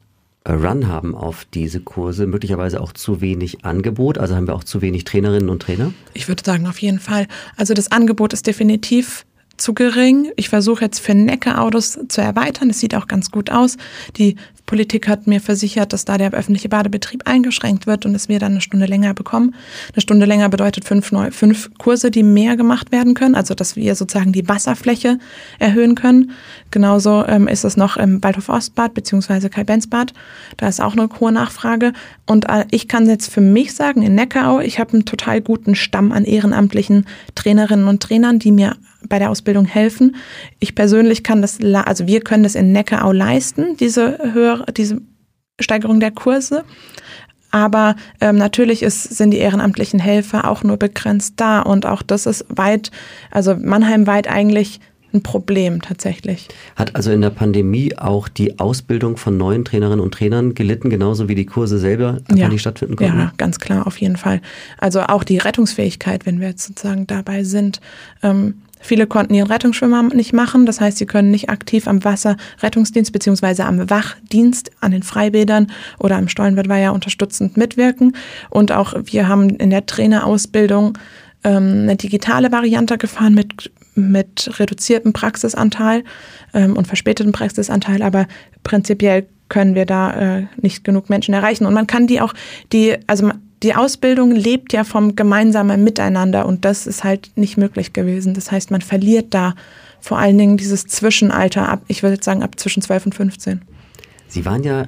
Run 0.48 0.88
haben 0.88 1.16
auf 1.16 1.46
diese 1.54 1.80
Kurse, 1.80 2.28
möglicherweise 2.28 2.80
auch 2.80 2.94
zu 2.94 3.20
wenig 3.20 3.66
Angebot? 3.66 4.20
Also 4.20 4.36
haben 4.36 4.46
wir 4.46 4.54
auch 4.54 4.64
zu 4.64 4.82
wenig 4.82 5.04
Trainerinnen 5.06 5.50
und 5.50 5.64
Trainer? 5.64 5.92
Ich 6.14 6.28
würde 6.28 6.44
sagen, 6.46 6.68
auf 6.68 6.78
jeden 6.78 7.00
Fall. 7.00 7.28
Also 7.58 7.74
das 7.74 7.92
Angebot 7.92 8.32
ist 8.32 8.46
definitiv 8.46 9.26
zu 9.58 9.74
gering. 9.74 10.32
Ich 10.36 10.50
versuche 10.50 10.86
jetzt 10.86 11.00
für 11.00 11.14
Necke-Autos 11.14 12.00
zu 12.08 12.22
erweitern. 12.22 12.70
Das 12.70 12.80
sieht 12.80 12.96
auch 12.96 13.08
ganz 13.08 13.32
gut 13.32 13.52
aus. 13.52 13.78
Die 14.18 14.36
Politik 14.66 15.08
hat 15.08 15.28
mir 15.28 15.42
versichert, 15.42 15.94
dass 15.94 16.06
da 16.06 16.18
der 16.18 16.34
öffentliche 16.34 16.70
Badebetrieb 16.70 17.28
eingeschränkt 17.28 17.86
wird 17.86 18.06
und 18.06 18.14
dass 18.14 18.30
wir 18.30 18.40
dann 18.40 18.54
eine 18.54 18.62
Stunde 18.62 18.88
länger 18.88 19.14
bekommen. 19.14 19.54
Eine 19.94 20.02
Stunde 20.02 20.26
länger 20.26 20.50
bedeutet 20.50 20.86
fünf, 20.86 21.12
neu, 21.12 21.30
fünf 21.32 21.70
Kurse, 21.78 22.10
die 22.10 22.24
mehr 22.24 22.58
gemacht 22.58 22.92
werden 22.92 23.14
können, 23.14 23.36
also 23.36 23.54
dass 23.54 23.76
wir 23.76 23.94
sozusagen 23.96 24.32
die 24.32 24.48
Wasserfläche 24.48 25.20
erhöhen 25.60 25.96
können. 25.96 26.32
Genauso 26.72 27.26
ähm, 27.28 27.48
ist 27.48 27.64
es 27.64 27.78
noch 27.78 27.98
im 27.98 28.24
Waldhof 28.24 28.50
Ostbad 28.50 28.94
beziehungsweise 28.96 29.50
Kai-Benz-Bad. 29.50 30.14
Da 30.58 30.68
ist 30.68 30.82
auch 30.82 30.94
eine 30.94 31.10
hohe 31.20 31.32
Nachfrage. 31.32 31.94
Und 32.26 32.50
äh, 32.50 32.66
ich 32.72 32.88
kann 32.88 33.08
jetzt 33.08 33.32
für 33.32 33.42
mich 33.42 33.76
sagen, 33.76 34.02
in 34.02 34.16
Neckarau, 34.16 34.62
ich 34.62 34.80
habe 34.80 34.94
einen 34.94 35.06
total 35.06 35.42
guten 35.42 35.76
Stamm 35.76 36.12
an 36.12 36.26
ehrenamtlichen 36.26 37.06
Trainerinnen 37.36 37.88
und 37.88 38.02
Trainern, 38.02 38.40
die 38.40 38.52
mir 38.52 38.76
bei 39.10 39.20
der 39.20 39.30
Ausbildung 39.30 39.66
helfen. 39.66 40.16
Ich 40.60 40.76
persönlich 40.76 41.24
kann 41.24 41.42
das, 41.42 41.60
also 41.62 42.08
wir 42.08 42.22
können 42.22 42.44
das 42.44 42.56
in 42.56 42.72
Neckarau 42.72 43.12
leisten, 43.12 43.78
diese 43.78 44.20
höhere 44.34 44.66
diese 44.72 45.02
Steigerung 45.60 46.00
der 46.00 46.12
Kurse. 46.12 46.64
Aber 47.52 47.96
ähm, 48.20 48.36
natürlich 48.36 48.84
ist, 48.84 49.04
sind 49.16 49.32
die 49.32 49.38
ehrenamtlichen 49.38 50.00
Helfer 50.00 50.50
auch 50.50 50.64
nur 50.64 50.76
begrenzt 50.76 51.36
da 51.38 51.62
und 51.62 51.86
auch 51.86 52.02
das 52.02 52.26
ist 52.26 52.46
weit, 52.50 52.92
also 53.32 53.56
Mannheim 53.56 54.08
weit 54.08 54.28
eigentlich 54.28 54.82
ein 55.16 55.24
Problem 55.24 55.82
tatsächlich. 55.82 56.50
Hat 56.76 56.96
also 56.96 57.12
in 57.12 57.22
der 57.22 57.30
Pandemie 57.30 57.98
auch 57.98 58.28
die 58.28 58.60
Ausbildung 58.60 59.18
von 59.18 59.38
neuen 59.38 59.66
Trainerinnen 59.66 60.02
und 60.02 60.14
Trainern 60.14 60.54
gelitten, 60.54 60.90
genauso 60.90 61.30
wie 61.30 61.36
die 61.36 61.46
Kurse 61.46 61.80
selber 61.80 62.18
ja. 62.34 62.50
nicht 62.50 62.62
stattfinden 62.62 62.98
konnten? 62.98 63.18
Ja, 63.18 63.32
ganz 63.38 63.60
klar, 63.60 63.88
auf 63.88 63.98
jeden 63.98 64.18
Fall. 64.18 64.42
Also 64.78 65.02
auch 65.02 65.24
die 65.24 65.38
Rettungsfähigkeit, 65.38 66.26
wenn 66.26 66.42
wir 66.42 66.50
jetzt 66.50 66.68
sozusagen 66.68 67.08
dabei 67.08 67.44
sind. 67.44 67.80
Ähm, 68.22 68.56
Viele 68.86 69.08
konnten 69.08 69.34
ihren 69.34 69.48
Rettungsschwimmer 69.48 70.04
nicht 70.04 70.32
machen, 70.32 70.68
das 70.68 70.80
heißt, 70.80 71.00
sie 71.00 71.08
können 71.08 71.32
nicht 71.32 71.50
aktiv 71.50 71.88
am 71.88 72.04
Wasserrettungsdienst 72.04 73.12
beziehungsweise 73.12 73.66
am 73.66 73.90
Wachdienst 73.90 74.70
an 74.80 74.92
den 74.92 75.02
Freibädern 75.02 75.72
oder 76.00 76.18
am 76.18 76.28
Stollenwettweiher 76.28 76.94
unterstützend 76.94 77.58
mitwirken. 77.58 78.16
Und 78.52 78.72
auch 78.72 78.94
wir 79.04 79.28
haben 79.28 79.50
in 79.50 79.72
der 79.72 79.88
Trainerausbildung 79.88 81.00
ähm, 81.44 81.82
eine 81.84 81.96
digitale 81.96 82.52
Variante 82.52 83.00
gefahren 83.00 83.34
mit 83.34 83.72
mit 83.98 84.60
reduziertem 84.60 85.14
Praxisanteil 85.14 86.04
ähm, 86.54 86.76
und 86.76 86.86
verspätetem 86.86 87.32
Praxisanteil, 87.32 88.02
aber 88.02 88.28
prinzipiell 88.64 89.26
können 89.48 89.74
wir 89.74 89.86
da 89.86 90.40
äh, 90.40 90.48
nicht 90.58 90.84
genug 90.84 91.10
Menschen 91.10 91.34
erreichen. 91.34 91.66
Und 91.66 91.74
man 91.74 91.88
kann 91.88 92.08
die 92.08 92.20
auch, 92.20 92.34
die, 92.74 92.98
also 93.08 93.32
die 93.66 93.74
Ausbildung 93.74 94.30
lebt 94.32 94.74
ja 94.74 94.84
vom 94.84 95.16
gemeinsamen 95.16 95.84
Miteinander 95.84 96.46
und 96.46 96.66
das 96.66 96.86
ist 96.86 97.04
halt 97.04 97.32
nicht 97.36 97.58
möglich 97.58 97.94
gewesen. 97.94 98.36
Das 98.36 98.52
heißt, 98.52 98.70
man 98.70 98.82
verliert 98.82 99.34
da 99.34 99.56
vor 100.00 100.20
allen 100.20 100.38
Dingen 100.38 100.56
dieses 100.56 100.86
Zwischenalter 100.86 101.68
ab, 101.68 101.82
ich 101.88 102.04
würde 102.04 102.24
sagen 102.24 102.44
ab 102.44 102.60
zwischen 102.60 102.84
12 102.84 103.08
und 103.08 103.16
15. 103.16 103.62
Sie 104.28 104.46
waren 104.46 104.64
ja 104.64 104.86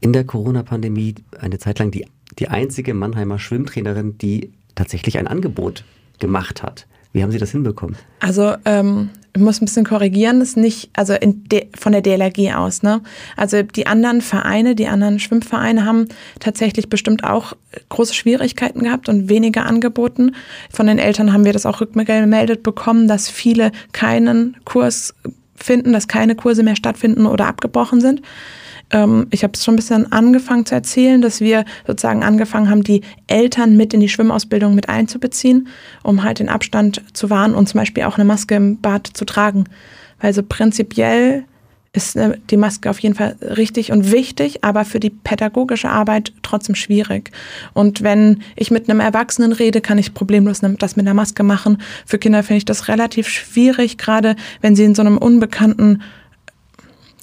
in 0.00 0.12
der 0.12 0.24
Corona-Pandemie 0.24 1.14
eine 1.38 1.58
Zeit 1.58 1.78
lang 1.78 1.90
die, 1.90 2.06
die 2.38 2.48
einzige 2.48 2.92
Mannheimer 2.92 3.38
Schwimmtrainerin, 3.38 4.18
die 4.18 4.52
tatsächlich 4.74 5.16
ein 5.16 5.26
Angebot 5.26 5.84
gemacht 6.18 6.62
hat. 6.62 6.86
Wie 7.12 7.22
haben 7.22 7.32
Sie 7.32 7.38
das 7.38 7.50
hinbekommen? 7.50 7.96
Also 8.20 8.54
ähm, 8.64 9.10
ich 9.34 9.40
muss 9.40 9.60
ein 9.60 9.64
bisschen 9.64 9.84
korrigieren, 9.84 10.40
ist 10.40 10.56
nicht, 10.56 10.90
also 10.92 11.14
von 11.78 11.92
der 11.92 12.02
DLRG 12.02 12.54
aus, 12.54 12.82
ne? 12.82 13.00
Also 13.36 13.62
die 13.62 13.86
anderen 13.86 14.20
Vereine, 14.20 14.74
die 14.74 14.88
anderen 14.88 15.18
Schwimmvereine 15.18 15.84
haben 15.84 16.06
tatsächlich 16.40 16.88
bestimmt 16.88 17.24
auch 17.24 17.54
große 17.88 18.14
Schwierigkeiten 18.14 18.82
gehabt 18.82 19.08
und 19.08 19.28
weniger 19.28 19.66
angeboten. 19.66 20.34
Von 20.72 20.86
den 20.86 20.98
Eltern 20.98 21.32
haben 21.32 21.44
wir 21.44 21.52
das 21.52 21.66
auch 21.66 21.80
rückgemeldet 21.80 22.62
bekommen, 22.62 23.06
dass 23.06 23.28
viele 23.28 23.70
keinen 23.92 24.56
Kurs 24.64 25.14
finden, 25.54 25.92
dass 25.92 26.08
keine 26.08 26.34
Kurse 26.34 26.62
mehr 26.62 26.76
stattfinden 26.76 27.26
oder 27.26 27.46
abgebrochen 27.46 28.00
sind 28.00 28.22
ähm, 28.90 29.26
ich 29.30 29.42
habe 29.42 29.52
es 29.54 29.64
schon 29.64 29.74
ein 29.74 29.76
bisschen 29.76 30.12
angefangen 30.12 30.66
zu 30.66 30.74
erzählen, 30.74 31.22
dass 31.22 31.40
wir 31.40 31.64
sozusagen 31.86 32.22
angefangen 32.22 32.68
haben, 32.68 32.82
die 32.82 33.02
Eltern 33.26 33.76
mit 33.76 33.94
in 33.94 34.00
die 34.00 34.08
Schwimmausbildung 34.08 34.74
mit 34.74 34.88
einzubeziehen, 34.88 35.68
um 36.02 36.22
halt 36.22 36.38
den 36.38 36.48
Abstand 36.48 37.02
zu 37.12 37.30
wahren 37.30 37.54
und 37.54 37.68
zum 37.68 37.78
Beispiel 37.78 38.04
auch 38.04 38.16
eine 38.16 38.24
Maske 38.24 38.54
im 38.56 38.80
Bad 38.80 39.06
zu 39.06 39.24
tragen. 39.24 39.64
Weil 40.20 40.34
so 40.34 40.42
prinzipiell 40.42 41.44
ist 41.92 42.14
äh, 42.16 42.38
die 42.50 42.56
Maske 42.56 42.88
auf 42.88 43.00
jeden 43.00 43.14
Fall 43.14 43.36
richtig 43.40 43.90
und 43.90 44.12
wichtig, 44.12 44.62
aber 44.62 44.84
für 44.84 45.00
die 45.00 45.10
pädagogische 45.10 45.90
Arbeit 45.90 46.32
trotzdem 46.42 46.74
schwierig. 46.74 47.32
Und 47.72 48.02
wenn 48.02 48.42
ich 48.56 48.70
mit 48.70 48.88
einem 48.88 49.00
Erwachsenen 49.00 49.52
rede, 49.52 49.80
kann 49.80 49.98
ich 49.98 50.14
problemlos 50.14 50.60
das 50.60 50.96
mit 50.96 51.06
einer 51.06 51.14
Maske 51.14 51.42
machen. 51.42 51.78
Für 52.06 52.18
Kinder 52.18 52.42
finde 52.42 52.58
ich 52.58 52.64
das 52.64 52.88
relativ 52.88 53.28
schwierig, 53.28 53.98
gerade 53.98 54.36
wenn 54.60 54.76
sie 54.76 54.84
in 54.84 54.94
so 54.94 55.02
einem 55.02 55.18
unbekannten 55.18 56.02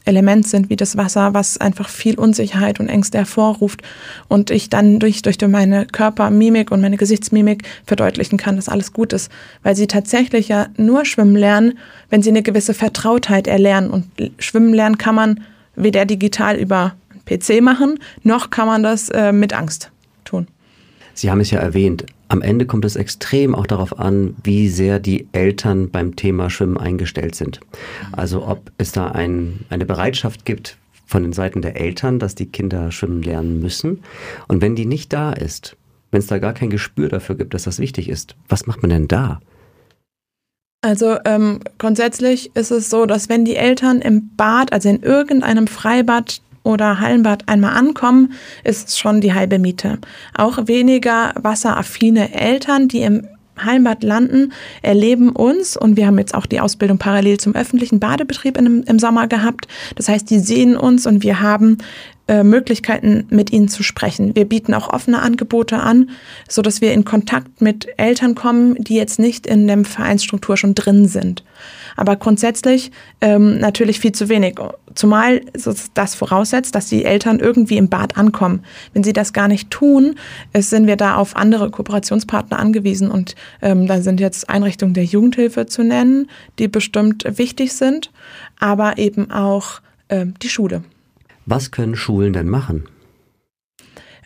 Element 0.07 0.47
sind 0.47 0.69
wie 0.69 0.75
das 0.75 0.97
Wasser, 0.97 1.33
was 1.33 1.57
einfach 1.57 1.89
viel 1.89 2.17
Unsicherheit 2.17 2.79
und 2.79 2.89
Ängste 2.89 3.19
hervorruft 3.19 3.81
und 4.27 4.49
ich 4.49 4.69
dann 4.69 4.99
durch, 4.99 5.21
durch 5.21 5.37
meine 5.47 5.85
Körpermimik 5.85 6.71
und 6.71 6.81
meine 6.81 6.97
Gesichtsmimik 6.97 7.63
verdeutlichen 7.85 8.37
kann, 8.37 8.55
dass 8.55 8.69
alles 8.69 8.93
gut 8.93 9.13
ist, 9.13 9.31
weil 9.63 9.75
sie 9.75 9.87
tatsächlich 9.87 10.47
ja 10.47 10.67
nur 10.77 11.05
schwimmen 11.05 11.35
lernen, 11.35 11.77
wenn 12.09 12.21
sie 12.21 12.29
eine 12.29 12.43
gewisse 12.43 12.73
Vertrautheit 12.73 13.47
erlernen 13.47 13.89
und 13.89 14.05
schwimmen 14.39 14.73
lernen 14.73 14.97
kann 14.97 15.15
man 15.15 15.43
weder 15.75 16.05
digital 16.05 16.57
über 16.57 16.95
PC 17.25 17.61
machen, 17.61 17.99
noch 18.23 18.49
kann 18.49 18.67
man 18.67 18.83
das 18.83 19.09
äh, 19.09 19.31
mit 19.31 19.53
Angst 19.53 19.91
tun. 20.25 20.47
Sie 21.13 21.29
haben 21.29 21.39
es 21.39 21.51
ja 21.51 21.59
erwähnt, 21.59 22.05
am 22.29 22.41
Ende 22.41 22.65
kommt 22.65 22.85
es 22.85 22.95
extrem 22.95 23.55
auch 23.55 23.67
darauf 23.67 23.99
an, 23.99 24.35
wie 24.43 24.69
sehr 24.69 24.99
die 24.99 25.27
Eltern 25.31 25.89
beim 25.89 26.15
Thema 26.15 26.49
Schwimmen 26.49 26.77
eingestellt 26.77 27.35
sind. 27.35 27.59
Also 28.11 28.45
ob 28.45 28.71
es 28.77 28.91
da 28.91 29.07
ein, 29.07 29.65
eine 29.69 29.85
Bereitschaft 29.85 30.45
gibt 30.45 30.77
von 31.05 31.23
den 31.23 31.33
Seiten 31.33 31.61
der 31.61 31.79
Eltern, 31.79 32.19
dass 32.19 32.35
die 32.35 32.47
Kinder 32.47 32.91
schwimmen 32.91 33.23
lernen 33.23 33.61
müssen. 33.61 34.03
Und 34.47 34.61
wenn 34.61 34.75
die 34.75 34.85
nicht 34.85 35.13
da 35.13 35.31
ist, 35.31 35.77
wenn 36.11 36.19
es 36.19 36.27
da 36.27 36.37
gar 36.37 36.53
kein 36.53 36.69
Gespür 36.69 37.09
dafür 37.09 37.35
gibt, 37.35 37.53
dass 37.53 37.63
das 37.63 37.79
wichtig 37.79 38.09
ist, 38.09 38.35
was 38.49 38.67
macht 38.67 38.81
man 38.81 38.89
denn 38.89 39.07
da? 39.07 39.39
Also 40.81 41.17
ähm, 41.25 41.59
grundsätzlich 41.79 42.55
ist 42.55 42.71
es 42.71 42.89
so, 42.89 43.05
dass 43.05 43.29
wenn 43.29 43.45
die 43.45 43.55
Eltern 43.55 43.99
im 43.99 44.29
Bad, 44.35 44.71
also 44.73 44.89
in 44.89 45.01
irgendeinem 45.01 45.67
Freibad 45.67 46.41
oder 46.67 46.99
Hallenbad 46.99 47.47
einmal 47.47 47.77
ankommen, 47.77 48.33
ist 48.65 48.99
schon 48.99 49.21
die 49.21 49.33
halbe 49.33 49.57
Miete. 49.57 49.99
Auch 50.35 50.67
weniger 50.67 51.33
wasseraffine 51.41 52.33
Eltern, 52.33 52.89
die 52.89 53.01
im 53.01 53.25
Hallenbad 53.57 54.03
landen, 54.03 54.51
erleben 54.81 55.29
uns 55.29 55.77
und 55.77 55.95
wir 55.97 56.05
haben 56.05 56.19
jetzt 56.19 56.35
auch 56.35 56.45
die 56.45 56.59
Ausbildung 56.59 56.97
parallel 56.97 57.39
zum 57.39 57.55
öffentlichen 57.55 57.99
Badebetrieb 57.99 58.57
in, 58.57 58.83
im 58.83 58.99
Sommer 58.99 59.27
gehabt. 59.27 59.67
Das 59.95 60.09
heißt, 60.09 60.29
die 60.29 60.39
sehen 60.39 60.75
uns 60.75 61.07
und 61.07 61.23
wir 61.23 61.41
haben 61.41 61.77
äh, 62.27 62.43
Möglichkeiten, 62.43 63.25
mit 63.29 63.51
ihnen 63.51 63.69
zu 63.69 63.83
sprechen. 63.83 64.35
Wir 64.35 64.45
bieten 64.45 64.73
auch 64.73 64.89
offene 64.89 65.21
Angebote 65.21 65.77
an, 65.77 66.09
so 66.49 66.61
dass 66.61 66.81
wir 66.81 66.93
in 66.93 67.05
Kontakt 67.05 67.61
mit 67.61 67.87
Eltern 67.97 68.35
kommen, 68.35 68.75
die 68.75 68.95
jetzt 68.95 69.17
nicht 69.17 69.47
in 69.47 69.65
der 69.65 69.85
Vereinsstruktur 69.85 70.57
schon 70.57 70.75
drin 70.75 71.07
sind. 71.07 71.43
Aber 71.95 72.15
grundsätzlich 72.17 72.91
ähm, 73.21 73.59
natürlich 73.59 73.99
viel 73.99 74.11
zu 74.11 74.29
wenig. 74.29 74.55
Zumal 74.93 75.41
das 75.93 76.15
voraussetzt, 76.15 76.75
dass 76.75 76.87
die 76.87 77.05
Eltern 77.05 77.39
irgendwie 77.39 77.77
im 77.77 77.87
Bad 77.89 78.17
ankommen. 78.17 78.63
Wenn 78.93 79.03
sie 79.03 79.13
das 79.13 79.31
gar 79.31 79.47
nicht 79.47 79.69
tun, 79.71 80.15
sind 80.53 80.87
wir 80.87 80.95
da 80.95 81.15
auf 81.15 81.35
andere 81.35 81.69
Kooperationspartner 81.71 82.59
angewiesen. 82.59 83.09
Und 83.09 83.35
ähm, 83.61 83.87
da 83.87 84.01
sind 84.01 84.19
jetzt 84.19 84.49
Einrichtungen 84.49 84.93
der 84.93 85.05
Jugendhilfe 85.05 85.65
zu 85.65 85.83
nennen, 85.83 86.29
die 86.59 86.67
bestimmt 86.67 87.25
wichtig 87.37 87.73
sind, 87.73 88.11
aber 88.59 88.97
eben 88.97 89.31
auch 89.31 89.81
ähm, 90.09 90.33
die 90.41 90.49
Schule. 90.49 90.83
Was 91.47 91.71
können 91.71 91.95
Schulen 91.95 92.33
denn 92.33 92.49
machen? 92.49 92.83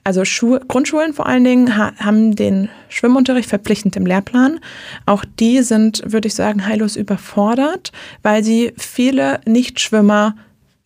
also 0.03 0.25
Schu 0.25 0.57
Grundschulen 0.67 1.13
vor 1.13 1.27
allen 1.27 1.43
Dingen 1.43 1.77
ha 1.77 1.93
haben 1.97 2.35
den 2.35 2.69
Schwimmunterricht 2.89 3.49
verpflichtend 3.49 3.95
im 3.95 4.05
Lehrplan. 4.05 4.59
Auch 5.05 5.23
die 5.39 5.61
sind, 5.61 6.01
würde 6.05 6.27
ich 6.27 6.33
sagen, 6.33 6.65
heillos 6.65 6.95
überfordert, 6.95 7.91
weil 8.23 8.43
sie 8.43 8.73
viele 8.77 9.41
Nichtschwimmer 9.45 10.35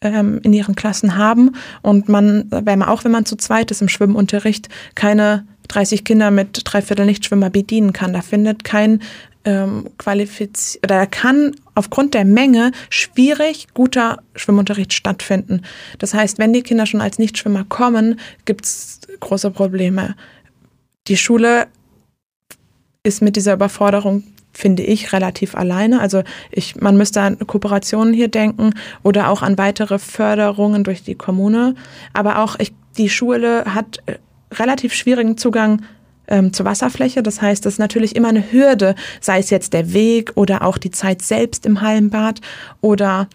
ähm, 0.02 0.40
in 0.44 0.54
ihren 0.54 0.76
Klassen 0.76 1.16
haben 1.16 1.52
und 1.82 2.10
man, 2.10 2.48
wenn 2.50 2.80
man 2.80 2.90
auch 2.90 3.06
wenn 3.06 3.12
man 3.12 3.26
zu 3.26 3.38
zweit 3.38 3.72
ist 3.72 3.82
im 3.82 3.90
Schwimmunterricht, 3.90 4.70
keine 4.96 5.46
30 5.70 6.04
Kinder 6.04 6.30
mit 6.32 6.62
dreiviertel 6.66 7.06
Nichtschwimmer 7.06 7.50
bedienen 7.50 7.94
kann. 7.94 8.14
Da 8.14 8.22
findet 8.22 8.64
kein 8.64 9.02
ähm, 9.46 9.90
qualifiziert 9.98 10.84
oder 10.84 11.06
kann 11.08 11.56
aufgrund 11.76 12.14
der 12.14 12.26
Menge 12.26 12.72
schwierig 12.90 13.68
guter 13.74 14.20
Schwimmunterricht 14.36 14.94
stattfinden. 14.94 15.62
Das 16.00 16.14
heißt, 16.14 16.38
wenn 16.40 16.54
die 16.54 16.64
Kinder 16.64 16.86
schon 16.86 17.02
als 17.02 17.20
Nichtschwimmer 17.20 17.64
kommen, 17.64 18.20
gibt 18.46 18.66
es 18.66 19.00
große 19.20 19.52
Probleme. 19.52 20.16
Die 21.08 21.18
Schule 21.18 21.68
ist 23.04 23.22
mit 23.22 23.36
dieser 23.36 23.54
Überforderung 23.54 24.24
finde 24.56 24.84
ich, 24.84 25.12
relativ 25.12 25.54
alleine. 25.54 26.00
Also 26.00 26.24
ich, 26.50 26.78
man 26.78 26.96
müsste 26.98 27.22
an 27.22 27.38
Kooperationen 27.40 28.14
hier 28.14 28.30
denken 28.30 28.74
oder 29.04 29.30
auch 29.30 29.42
an 29.42 29.58
weitere 29.58 30.00
Förderungen 30.00 30.84
durch 30.84 31.04
die 31.04 31.16
Kommune. 31.16 31.76
Aber 32.14 32.40
auch 32.40 32.58
ich, 32.58 32.74
die 32.98 33.10
Schule 33.10 33.66
hat 33.66 34.00
äh, 34.06 34.16
relativ 34.54 34.94
schwierigen 34.94 35.38
Zugang 35.38 35.82
ähm, 36.28 36.54
zur 36.54 36.66
Wasserfläche. 36.66 37.24
Das 37.24 37.42
heißt, 37.42 37.66
das 37.66 37.74
ist 37.74 37.80
natürlich 37.80 38.16
immer 38.16 38.30
eine 38.30 38.52
Hürde, 38.52 38.96
sei 39.22 39.40
es 39.40 39.50
jetzt 39.50 39.74
der 39.74 39.94
Weg 39.94 40.32
oder 40.36 40.64
auch 40.64 40.78
die 40.78 40.92
Zeit 40.92 41.22
selbst 41.22 41.66
im 41.66 41.82
Hallenbad 41.82 42.42
oder 42.82 43.28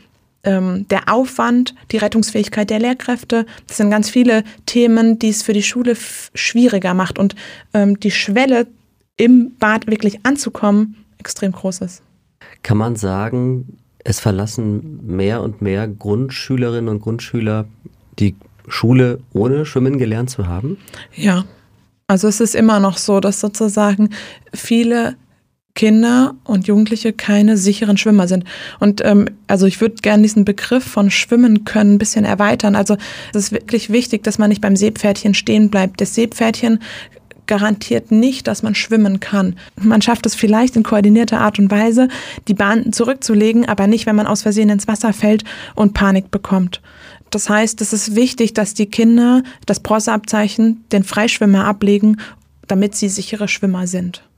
ähm, 0.43 0.87
der 0.89 1.13
Aufwand, 1.13 1.75
die 1.93 1.99
Rettungsfähigkeit 1.99 2.71
der 2.71 2.79
Lehrkräfte. 2.79 3.47
Das 3.67 3.77
sind 3.77 3.91
ganz 3.91 4.09
viele 4.09 4.45
Themen, 4.67 5.19
die 5.19 5.29
es 5.29 5.43
für 5.43 5.53
die 5.53 5.63
Schule 5.63 5.97
schwieriger 6.35 6.95
macht 6.95 7.19
und 7.19 7.35
ähm, 7.75 8.01
die 8.01 8.11
Schwelle 8.11 8.67
im 9.17 9.53
Bad 9.59 9.87
wirklich 9.87 10.25
anzukommen 10.25 10.97
extrem 11.19 11.53
groß 11.53 11.83
ist. 11.83 12.03
Kann 12.63 12.79
man 12.79 12.97
sagen, 12.97 13.77
es 14.03 14.21
verlassen 14.21 15.07
mehr 15.07 15.43
und 15.43 15.61
mehr 15.61 15.87
Grundschülerinnen 15.87 16.89
und 16.89 17.01
Grundschüler 17.01 17.67
die 18.19 18.35
Schule 18.67 19.21
ohne 19.33 19.67
Schwimmen 19.67 19.99
gelernt 19.99 20.31
zu 20.31 20.47
haben? 20.47 20.79
Ja, 21.15 21.45
also 22.11 22.27
es 22.27 22.41
ist 22.41 22.57
immer 22.57 22.81
noch 22.81 22.99
so, 22.99 23.21
dass 23.21 23.39
sozusagen 23.39 24.11
viele 24.53 25.15
Kinder 25.77 26.35
und 26.43 26.67
Jugendliche 26.67 27.13
keine 27.13 27.57
sicheren 27.57 27.97
Schwimmer 27.99 28.27
sind. 28.27 28.43
Und 28.81 29.01
ähm, 29.05 29.27
also 29.47 29.67
ich 29.67 29.81
würde 29.81 29.95
gerne 30.03 30.25
diesen 30.25 30.45
Begriff 30.45 30.83
von 30.83 31.13
Schwimmen 31.13 31.65
können 31.65 31.95
ein 31.95 31.99
bisschen 31.99 32.25
erweitern. 32.25 32.75
Also 32.75 32.97
es 33.33 33.45
ist 33.45 33.53
wirklich 33.53 33.91
wichtig, 33.91 34.25
dass 34.25 34.39
man 34.39 34.49
nicht 34.49 34.61
beim 34.61 34.75
Seepferdchen 34.75 35.35
stehen 35.35 35.71
bleibt. 35.71 36.01
Das 36.01 36.17
Seepferdchen 36.17 36.81
garantiert 37.47 38.11
nicht, 38.11 38.49
dass 38.49 38.65
man 38.65 38.75
schwimmen 38.75 39.21
kann. 39.21 39.55
Man 39.81 40.03
schafft 40.03 40.27
es 40.27 40.35
vielleicht 40.35 40.75
in 40.75 40.83
koordinierter 40.83 41.41
Art 41.41 41.61
und 41.61 41.71
Weise, 41.71 42.09
die 42.49 42.55
Bahn 42.55 42.93
zurückzulegen, 42.93 43.69
aber 43.69 43.87
nicht, 43.87 44.07
wenn 44.07 44.17
man 44.17 44.27
aus 44.27 44.43
Versehen 44.43 44.69
ins 44.69 44.89
Wasser 44.89 45.13
fällt 45.13 45.45
und 45.77 45.95
Panik 45.95 46.33
bekommt. 46.33 46.81
Das 47.31 47.49
heißt, 47.49 47.81
es 47.81 47.93
ist 47.93 48.15
wichtig, 48.17 48.55
dass 48.55 48.75
die 48.75 48.87
Kinder 48.87 49.43
das 49.67 49.81
Bronzeabzeichen 49.81 50.85
den 50.93 51.05
Freischwimmer 51.05 51.65
ablegen, 51.65 52.21
damit 52.67 52.95
sie 52.95 53.09
sichere 53.09 53.49
Schwimmer 53.49 53.87
sind. 53.87 54.29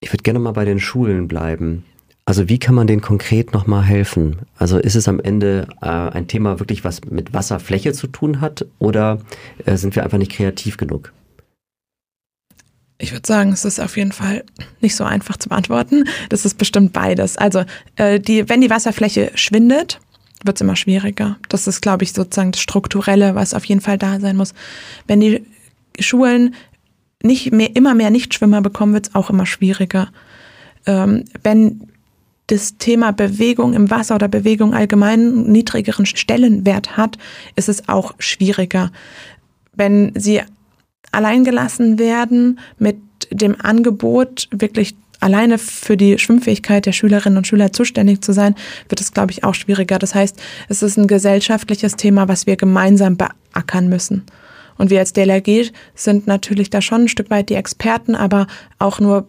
Ich 0.00 0.12
würde 0.12 0.22
gerne 0.22 0.38
mal 0.38 0.52
bei 0.52 0.64
den 0.64 0.80
Schulen 0.80 1.28
bleiben. 1.28 1.84
Also 2.24 2.48
wie 2.48 2.58
kann 2.58 2.74
man 2.74 2.86
denen 2.86 3.00
konkret 3.00 3.54
nochmal 3.54 3.82
helfen? 3.82 4.40
Also 4.58 4.78
ist 4.78 4.96
es 4.96 5.08
am 5.08 5.18
Ende 5.18 5.66
äh, 5.80 5.86
ein 5.86 6.28
Thema 6.28 6.60
wirklich, 6.60 6.84
was 6.84 7.00
mit 7.04 7.32
Wasserfläche 7.32 7.94
zu 7.94 8.06
tun 8.06 8.42
hat 8.42 8.66
oder 8.78 9.18
äh, 9.64 9.76
sind 9.76 9.96
wir 9.96 10.04
einfach 10.04 10.18
nicht 10.18 10.32
kreativ 10.32 10.76
genug? 10.76 11.12
Ich 12.98 13.12
würde 13.12 13.26
sagen, 13.26 13.52
es 13.52 13.64
ist 13.64 13.80
auf 13.80 13.96
jeden 13.96 14.12
Fall 14.12 14.44
nicht 14.80 14.94
so 14.94 15.04
einfach 15.04 15.36
zu 15.36 15.48
beantworten. 15.48 16.04
Das 16.28 16.44
ist 16.44 16.58
bestimmt 16.58 16.92
beides. 16.92 17.38
Also 17.38 17.64
äh, 17.96 18.20
die, 18.20 18.48
wenn 18.48 18.60
die 18.60 18.70
Wasserfläche 18.70 19.30
schwindet, 19.34 20.00
wird 20.44 20.56
es 20.56 20.60
immer 20.60 20.76
schwieriger. 20.76 21.36
Das 21.48 21.66
ist, 21.66 21.80
glaube 21.80 22.04
ich, 22.04 22.12
sozusagen 22.12 22.52
das 22.52 22.60
Strukturelle, 22.60 23.34
was 23.34 23.54
auf 23.54 23.64
jeden 23.64 23.80
Fall 23.80 23.98
da 23.98 24.20
sein 24.20 24.36
muss. 24.36 24.54
Wenn 25.06 25.20
die 25.20 25.44
Schulen 25.98 26.54
nicht 27.22 27.52
mehr, 27.52 27.74
immer 27.74 27.94
mehr 27.94 28.10
Nichtschwimmer 28.10 28.60
bekommen, 28.60 28.94
wird 28.94 29.08
es 29.08 29.14
auch 29.14 29.30
immer 29.30 29.46
schwieriger. 29.46 30.08
Ähm, 30.86 31.24
wenn 31.42 31.88
das 32.46 32.78
Thema 32.78 33.12
Bewegung 33.12 33.74
im 33.74 33.90
Wasser 33.90 34.14
oder 34.14 34.28
Bewegung 34.28 34.74
allgemein 34.74 35.42
niedrigeren 35.42 36.06
Stellenwert 36.06 36.96
hat, 36.96 37.18
ist 37.56 37.68
es 37.68 37.88
auch 37.88 38.14
schwieriger. 38.18 38.90
Wenn 39.74 40.12
sie 40.14 40.40
alleingelassen 41.12 41.98
werden 41.98 42.58
mit 42.78 42.96
dem 43.30 43.60
Angebot, 43.60 44.48
wirklich 44.50 44.96
alleine 45.20 45.58
für 45.58 45.96
die 45.96 46.18
Schwimmfähigkeit 46.18 46.86
der 46.86 46.92
Schülerinnen 46.92 47.36
und 47.36 47.46
Schüler 47.46 47.72
zuständig 47.72 48.22
zu 48.22 48.32
sein, 48.32 48.54
wird 48.88 49.00
es, 49.00 49.12
glaube 49.12 49.32
ich, 49.32 49.44
auch 49.44 49.54
schwieriger. 49.54 49.98
Das 49.98 50.14
heißt, 50.14 50.40
es 50.68 50.82
ist 50.82 50.96
ein 50.96 51.06
gesellschaftliches 51.06 51.96
Thema, 51.96 52.28
was 52.28 52.46
wir 52.46 52.56
gemeinsam 52.56 53.16
beackern 53.16 53.88
müssen. 53.88 54.24
Und 54.76 54.90
wir 54.90 55.00
als 55.00 55.12
DLRG 55.12 55.72
sind 55.94 56.26
natürlich 56.26 56.70
da 56.70 56.80
schon 56.80 57.02
ein 57.02 57.08
Stück 57.08 57.30
weit 57.30 57.50
die 57.50 57.54
Experten, 57.54 58.14
aber 58.14 58.46
auch 58.78 59.00
nur 59.00 59.26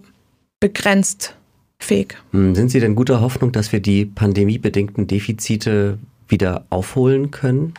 begrenzt 0.60 1.36
fähig. 1.80 2.17
Hm, 2.32 2.54
sind 2.56 2.69
Sie 2.69 2.80
denn 2.80 2.95
guter 2.95 3.21
Hoffnung, 3.21 3.52
dass 3.52 3.71
wir 3.71 3.80
die 3.80 4.06
pandemiebedingten 4.06 5.08
Defizite 5.08 5.97
wieder 6.28 6.65
aufholen 6.69 7.32
können? 7.32 7.73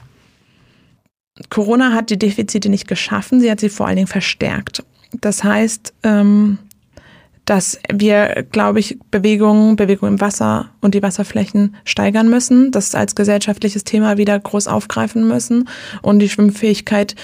Corona 1.48 1.92
hat 1.92 2.10
die 2.10 2.18
Defizite 2.18 2.68
nicht 2.68 2.88
geschaffen, 2.88 3.40
sie 3.40 3.50
hat 3.50 3.60
sie 3.60 3.68
vor 3.68 3.86
allen 3.86 3.96
Dingen 3.96 4.08
verstärkt. 4.08 4.82
Das 5.20 5.42
heißt, 5.42 5.94
ähm, 6.02 6.58
dass 7.50 7.80
wir, 7.92 8.46
glaube 8.52 8.78
ich, 8.78 8.96
Bewegung, 9.10 9.74
Bewegung 9.74 10.08
im 10.08 10.20
Wasser 10.20 10.70
und 10.80 10.94
die 10.94 11.02
Wasserflächen 11.02 11.74
steigern 11.84 12.30
müssen, 12.30 12.70
das 12.70 12.94
als 12.94 13.16
gesellschaftliches 13.16 13.82
Thema 13.82 14.16
wieder 14.16 14.38
groß 14.38 14.68
aufgreifen 14.68 15.26
müssen 15.26 15.68
und 16.00 16.20
die 16.20 16.28
Schwimmfähigkeit 16.28 17.16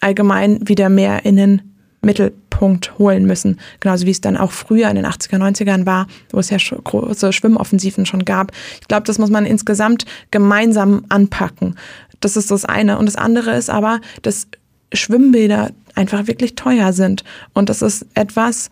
allgemein 0.00 0.66
wieder 0.66 0.88
mehr 0.88 1.26
in 1.26 1.36
den 1.36 1.74
Mittelpunkt 2.00 2.98
holen 2.98 3.26
müssen. 3.26 3.60
Genauso 3.80 4.06
wie 4.06 4.10
es 4.10 4.22
dann 4.22 4.38
auch 4.38 4.52
früher 4.52 4.88
in 4.88 4.96
den 4.96 5.04
80er, 5.04 5.36
90ern 5.36 5.84
war, 5.84 6.06
wo 6.30 6.38
es 6.38 6.48
ja 6.48 6.56
große 6.56 7.34
Schwimmoffensiven 7.34 8.06
schon 8.06 8.24
gab. 8.24 8.52
Ich 8.80 8.88
glaube, 8.88 9.06
das 9.06 9.18
muss 9.18 9.28
man 9.28 9.44
insgesamt 9.44 10.06
gemeinsam 10.30 11.04
anpacken. 11.10 11.76
Das 12.20 12.38
ist 12.38 12.50
das 12.50 12.64
eine. 12.64 12.96
Und 12.96 13.04
das 13.04 13.16
andere 13.16 13.54
ist 13.54 13.68
aber, 13.68 14.00
dass 14.22 14.46
Schwimmbäder 14.94 15.72
einfach 15.94 16.26
wirklich 16.26 16.54
teuer 16.54 16.94
sind. 16.94 17.22
Und 17.52 17.68
das 17.68 17.82
ist 17.82 18.06
etwas, 18.14 18.70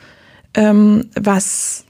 ähm, 0.55 1.09
was 1.15 1.85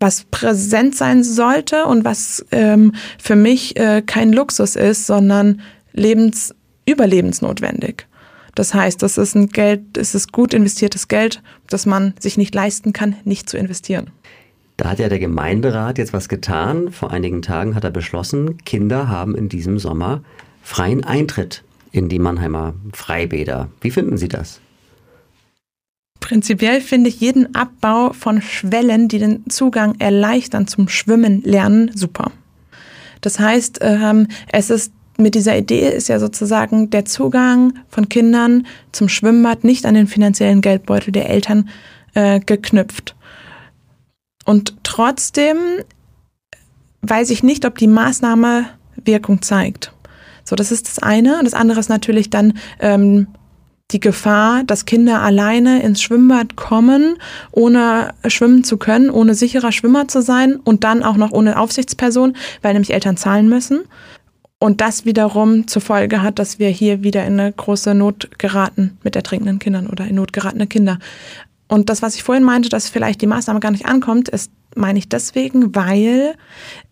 was 0.00 0.24
präsent 0.24 0.94
sein 0.94 1.24
sollte 1.24 1.86
und 1.86 2.04
was 2.04 2.44
ähm, 2.50 2.92
für 3.18 3.36
mich 3.36 3.76
äh, 3.78 4.02
kein 4.02 4.32
Luxus 4.32 4.76
ist, 4.76 5.06
sondern 5.06 5.62
lebens 5.92 6.54
überlebensnotwendig. 6.84 8.06
Das 8.54 8.74
heißt, 8.74 9.02
das 9.02 9.18
ist 9.18 9.34
ein 9.34 9.48
Geld, 9.48 9.96
es 9.96 10.14
ist 10.14 10.30
gut 10.30 10.52
investiertes 10.52 11.08
Geld, 11.08 11.42
das 11.68 11.86
man 11.86 12.14
sich 12.20 12.36
nicht 12.36 12.54
leisten 12.54 12.92
kann, 12.92 13.16
nicht 13.24 13.48
zu 13.48 13.56
investieren. 13.56 14.10
Da 14.76 14.90
hat 14.90 14.98
ja 14.98 15.08
der 15.08 15.20
Gemeinderat 15.20 15.98
jetzt 15.98 16.12
was 16.12 16.28
getan. 16.28 16.90
Vor 16.90 17.10
einigen 17.10 17.42
Tagen 17.42 17.74
hat 17.74 17.84
er 17.84 17.90
beschlossen, 17.90 18.58
Kinder 18.64 19.08
haben 19.08 19.34
in 19.34 19.48
diesem 19.48 19.78
Sommer 19.78 20.22
freien 20.62 21.04
Eintritt 21.04 21.62
in 21.92 22.08
die 22.08 22.18
Mannheimer 22.18 22.74
Freibäder. 22.92 23.68
Wie 23.80 23.90
finden 23.90 24.16
Sie 24.16 24.28
das? 24.28 24.60
Prinzipiell 26.24 26.80
finde 26.80 27.10
ich 27.10 27.20
jeden 27.20 27.54
Abbau 27.54 28.14
von 28.14 28.40
Schwellen, 28.40 29.08
die 29.08 29.18
den 29.18 29.44
Zugang 29.50 29.96
erleichtern 29.98 30.66
zum 30.66 30.88
Schwimmen 30.88 31.42
lernen, 31.42 31.90
super. 31.94 32.32
Das 33.20 33.38
heißt, 33.38 33.80
ähm, 33.82 34.28
es 34.50 34.70
ist 34.70 34.94
mit 35.18 35.34
dieser 35.34 35.54
Idee 35.58 35.86
ist 35.90 36.08
ja 36.08 36.18
sozusagen 36.18 36.88
der 36.88 37.04
Zugang 37.04 37.74
von 37.90 38.08
Kindern 38.08 38.66
zum 38.90 39.10
Schwimmbad 39.10 39.64
nicht 39.64 39.84
an 39.84 39.92
den 39.92 40.06
finanziellen 40.06 40.62
Geldbeutel 40.62 41.12
der 41.12 41.28
Eltern 41.28 41.68
äh, 42.14 42.40
geknüpft. 42.40 43.14
Und 44.46 44.78
trotzdem 44.82 45.58
weiß 47.02 47.28
ich 47.28 47.42
nicht, 47.42 47.66
ob 47.66 47.76
die 47.76 47.86
Maßnahme 47.86 48.64
Wirkung 49.04 49.42
zeigt. 49.42 49.92
So, 50.42 50.56
das 50.56 50.72
ist 50.72 50.88
das 50.88 51.00
eine. 51.00 51.38
Das 51.44 51.52
andere 51.52 51.80
ist 51.80 51.90
natürlich 51.90 52.30
dann 52.30 52.54
ähm, 52.80 53.26
die 53.90 54.00
Gefahr, 54.00 54.64
dass 54.64 54.86
Kinder 54.86 55.20
alleine 55.20 55.82
ins 55.82 56.00
Schwimmbad 56.02 56.56
kommen, 56.56 57.16
ohne 57.52 58.14
schwimmen 58.26 58.64
zu 58.64 58.78
können, 58.78 59.10
ohne 59.10 59.34
sicherer 59.34 59.72
Schwimmer 59.72 60.08
zu 60.08 60.22
sein 60.22 60.56
und 60.56 60.84
dann 60.84 61.02
auch 61.02 61.16
noch 61.16 61.32
ohne 61.32 61.58
Aufsichtsperson, 61.58 62.36
weil 62.62 62.72
nämlich 62.72 62.92
Eltern 62.92 63.16
zahlen 63.16 63.48
müssen. 63.48 63.82
Und 64.58 64.80
das 64.80 65.04
wiederum 65.04 65.66
zur 65.68 65.82
Folge 65.82 66.22
hat, 66.22 66.38
dass 66.38 66.58
wir 66.58 66.70
hier 66.70 67.02
wieder 67.02 67.26
in 67.26 67.38
eine 67.38 67.52
große 67.52 67.94
Not 67.94 68.30
geraten 68.38 68.96
mit 69.02 69.14
ertrinkenden 69.14 69.58
Kindern 69.58 69.86
oder 69.86 70.06
in 70.06 70.14
Not 70.14 70.32
geratene 70.32 70.66
Kinder. 70.66 70.98
Und 71.68 71.90
das, 71.90 72.00
was 72.02 72.14
ich 72.14 72.22
vorhin 72.22 72.44
meinte, 72.44 72.68
dass 72.68 72.88
vielleicht 72.88 73.20
die 73.20 73.26
Maßnahme 73.26 73.60
gar 73.60 73.70
nicht 73.70 73.86
ankommt, 73.86 74.28
ist, 74.28 74.50
meine 74.76 74.98
ich 74.98 75.08
deswegen, 75.08 75.74
weil 75.74 76.34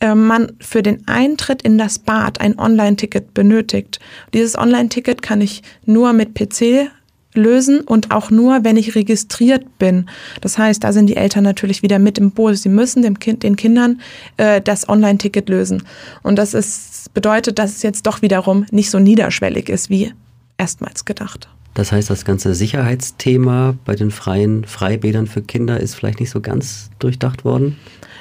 äh, 0.00 0.14
man 0.14 0.52
für 0.60 0.82
den 0.82 1.06
Eintritt 1.06 1.62
in 1.62 1.78
das 1.78 1.98
Bad 1.98 2.40
ein 2.40 2.58
Online-Ticket 2.58 3.34
benötigt. 3.34 4.00
Dieses 4.34 4.56
Online-Ticket 4.56 5.22
kann 5.22 5.40
ich 5.40 5.62
nur 5.84 6.12
mit 6.12 6.34
PC 6.34 6.90
lösen 7.34 7.80
und 7.80 8.10
auch 8.10 8.30
nur, 8.30 8.64
wenn 8.64 8.76
ich 8.76 8.94
registriert 8.94 9.78
bin. 9.78 10.08
Das 10.40 10.58
heißt, 10.58 10.84
da 10.84 10.92
sind 10.92 11.06
die 11.06 11.16
Eltern 11.16 11.44
natürlich 11.44 11.82
wieder 11.82 11.98
mit 11.98 12.18
im 12.18 12.32
Boot. 12.32 12.58
Sie 12.58 12.68
müssen 12.68 13.02
dem 13.02 13.18
kind, 13.18 13.42
den 13.42 13.56
Kindern 13.56 14.00
äh, 14.36 14.60
das 14.60 14.88
Online-Ticket 14.88 15.48
lösen. 15.48 15.82
Und 16.22 16.36
das 16.36 16.54
ist, 16.54 17.12
bedeutet, 17.14 17.58
dass 17.58 17.76
es 17.76 17.82
jetzt 17.82 18.06
doch 18.06 18.22
wiederum 18.22 18.66
nicht 18.70 18.90
so 18.90 18.98
niederschwellig 18.98 19.68
ist 19.68 19.90
wie 19.90 20.12
erstmals 20.58 21.04
gedacht. 21.04 21.48
Das 21.74 21.90
heißt, 21.92 22.10
das 22.10 22.24
ganze 22.24 22.54
Sicherheitsthema 22.54 23.74
bei 23.84 23.94
den 23.94 24.10
freien 24.10 24.64
Freibädern 24.64 25.26
für 25.26 25.42
Kinder 25.42 25.80
ist 25.80 25.94
vielleicht 25.94 26.20
nicht 26.20 26.30
so 26.30 26.40
ganz 26.40 26.90
durchdacht 26.98 27.44
worden? 27.44 27.76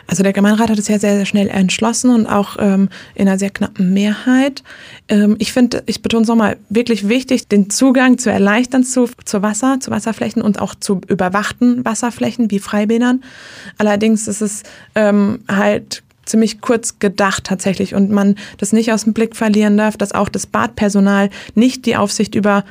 Also 0.08 0.24
der 0.24 0.34
Gemeinderat 0.34 0.70
hat 0.70 0.80
es 0.80 0.88
ja 0.88 1.00
sehr, 1.00 1.16
sehr 1.16 1.26
schnell 1.26 1.48
entschlossen 1.48 2.14
und 2.14 2.28
auch 2.28 2.58
ähm, 2.60 2.90
in 3.16 3.28
einer 3.28 3.40
sehr 3.40 3.50
knappen 3.50 3.94
Mehrheit. 3.94 4.64
Ähm, 5.08 5.36
ich 5.40 5.54
finde, 5.54 5.84
ich 5.86 6.02
betone 6.02 6.24
es 6.24 6.28
nochmal, 6.28 6.58
wirklich 6.70 7.08
wichtig, 7.08 7.48
den 7.48 7.70
Zugang 7.70 8.18
zu 8.18 8.30
erleichtern 8.30 8.84
zu, 8.84 9.10
zu 9.24 9.42
Wasser, 9.42 9.80
zu 9.80 9.92
Wasserflächen 9.92 10.42
und 10.42 10.60
auch 10.60 10.76
zu 10.76 11.02
überwachten 11.08 11.86
Wasserflächen 11.86 12.52
wie 12.52 12.60
Freibädern. 12.60 13.24
Allerdings 13.78 14.28
ist 14.28 14.42
es 14.42 14.64
ähm, 14.96 15.40
halt 15.48 16.04
ziemlich 16.26 16.62
kurz 16.62 17.00
gedacht 17.00 17.46
tatsächlich 17.46 17.96
und 17.96 18.12
man 18.12 18.36
das 18.58 18.74
nicht 18.74 18.92
aus 18.92 19.04
dem 19.06 19.14
Blick 19.14 19.36
verlieren 19.36 19.78
darf, 19.78 19.98
dass 19.98 20.14
auch 20.14 20.30
das 20.30 20.46
Badpersonal 20.46 21.30
nicht 21.56 21.86
die 21.86 21.96
Aufsicht 21.96 22.36
über 22.36 22.64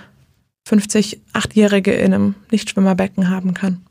50 0.66 1.20
Achtjährige 1.32 1.92
in 1.92 2.14
einem 2.14 2.34
Nichtschwimmerbecken 2.50 3.28
haben 3.28 3.54
kann. 3.54 3.82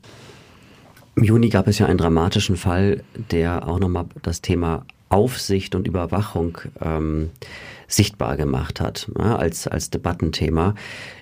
Im 1.16 1.24
Juni 1.24 1.48
gab 1.48 1.66
es 1.68 1.78
ja 1.78 1.86
einen 1.86 1.98
dramatischen 1.98 2.56
Fall, 2.56 3.02
der 3.30 3.68
auch 3.68 3.78
nochmal 3.78 4.06
das 4.22 4.40
Thema 4.40 4.86
Aufsicht 5.10 5.74
und 5.74 5.88
Überwachung 5.88 6.58
ähm, 6.80 7.30
sichtbar 7.88 8.36
gemacht 8.36 8.80
hat, 8.80 9.10
ja, 9.18 9.36
als, 9.36 9.66
als 9.66 9.90
Debattenthema. 9.90 10.74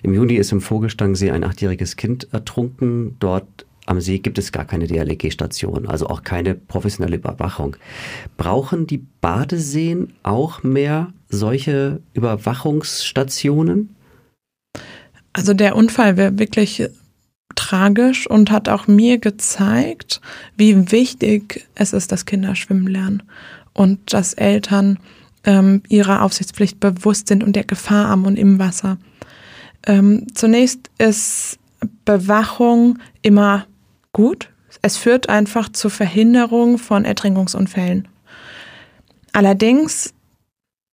Im 0.03 0.13
Juni 0.13 0.35
ist 0.35 0.51
im 0.51 0.61
Vogelstangsee 0.61 1.31
ein 1.31 1.43
achtjähriges 1.43 1.95
Kind 1.95 2.27
ertrunken. 2.31 3.17
Dort 3.19 3.65
am 3.87 3.99
See 3.99 4.19
gibt 4.19 4.37
es 4.37 4.51
gar 4.51 4.65
keine 4.65 4.85
DLG-Station, 4.85 5.87
also 5.87 6.07
auch 6.07 6.21
keine 6.21 6.53
professionelle 6.53 7.15
Überwachung. 7.15 7.75
Brauchen 8.37 8.85
die 8.85 9.03
Badeseen 9.19 10.13
auch 10.21 10.61
mehr 10.61 11.11
solche 11.27 11.99
Überwachungsstationen? 12.13 13.95
Also 15.39 15.53
der 15.53 15.77
Unfall 15.77 16.17
wäre 16.17 16.37
wirklich 16.37 16.83
tragisch 17.55 18.29
und 18.29 18.51
hat 18.51 18.67
auch 18.67 18.87
mir 18.87 19.19
gezeigt, 19.19 20.19
wie 20.57 20.91
wichtig 20.91 21.65
es 21.75 21.93
ist, 21.93 22.11
dass 22.11 22.25
Kinder 22.25 22.57
schwimmen 22.57 22.87
lernen 22.87 23.23
und 23.71 24.11
dass 24.11 24.33
Eltern 24.33 24.99
ähm, 25.45 25.81
ihrer 25.87 26.23
Aufsichtspflicht 26.23 26.81
bewusst 26.81 27.29
sind 27.29 27.41
und 27.41 27.55
der 27.55 27.63
Gefahr 27.63 28.09
am 28.09 28.25
und 28.25 28.37
im 28.37 28.59
Wasser. 28.59 28.97
Ähm, 29.87 30.27
zunächst 30.33 30.89
ist 30.97 31.57
Bewachung 32.03 32.99
immer 33.21 33.65
gut. 34.11 34.49
Es 34.81 34.97
führt 34.97 35.29
einfach 35.29 35.69
zur 35.69 35.89
Verhinderung 35.89 36.77
von 36.77 37.05
Ertrinkungsunfällen. 37.05 38.09
Allerdings 39.31 40.13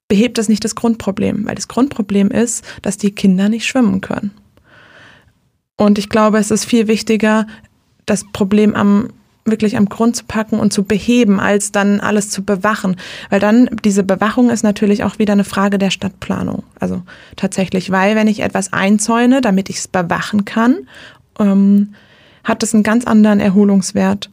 behebt 0.09 0.39
das 0.39 0.49
nicht 0.49 0.65
das 0.65 0.75
Grundproblem, 0.75 1.47
weil 1.47 1.55
das 1.55 1.69
Grundproblem 1.69 2.31
ist, 2.31 2.65
dass 2.83 2.97
die 2.97 3.13
Kinder 3.13 3.49
nicht 3.49 3.67
schwimmen 3.67 4.01
können. 4.01 4.31
Und 5.77 5.99
ich 5.99 6.09
glaube, 6.09 6.39
es 6.39 6.51
ist 6.51 6.65
viel 6.65 6.89
wichtiger, 6.89 7.47
das 8.07 8.25
Problem 8.33 8.75
am 8.75 9.09
wirklich 9.47 9.77
am 9.77 9.89
Grund 9.89 10.17
zu 10.17 10.25
packen 10.25 10.59
und 10.59 10.73
zu 10.73 10.83
beheben, 10.83 11.41
als 11.41 11.73
dann 11.73 12.01
alles 12.01 12.31
zu 12.31 12.43
bewachen. 12.43 12.97
Weil 13.31 13.41
dann, 13.41 13.71
diese 13.85 14.03
Bewachung 14.03 14.51
ist 14.51 14.65
natürlich 14.65 15.05
auch 15.05 15.19
wieder 15.19 15.33
eine 15.33 15.45
Frage 15.45 15.79
der 15.79 15.91
Stadtplanung. 15.91 16.65
Also 16.81 17.03
tatsächlich, 17.37 17.91
weil 17.91 18.17
wenn 18.17 18.27
ich 18.27 18.41
etwas 18.41 18.73
einzäune, 18.73 19.41
damit 19.41 19.71
ich 19.71 19.77
es 19.77 19.89
bewachen 19.89 20.45
kann, 20.45 20.89
ähm, 21.39 21.95
hat 22.45 22.63
es 22.63 22.75
einen 22.75 22.83
ganz 22.83 23.05
anderen 23.07 23.41
Erholungswert. 23.41 24.31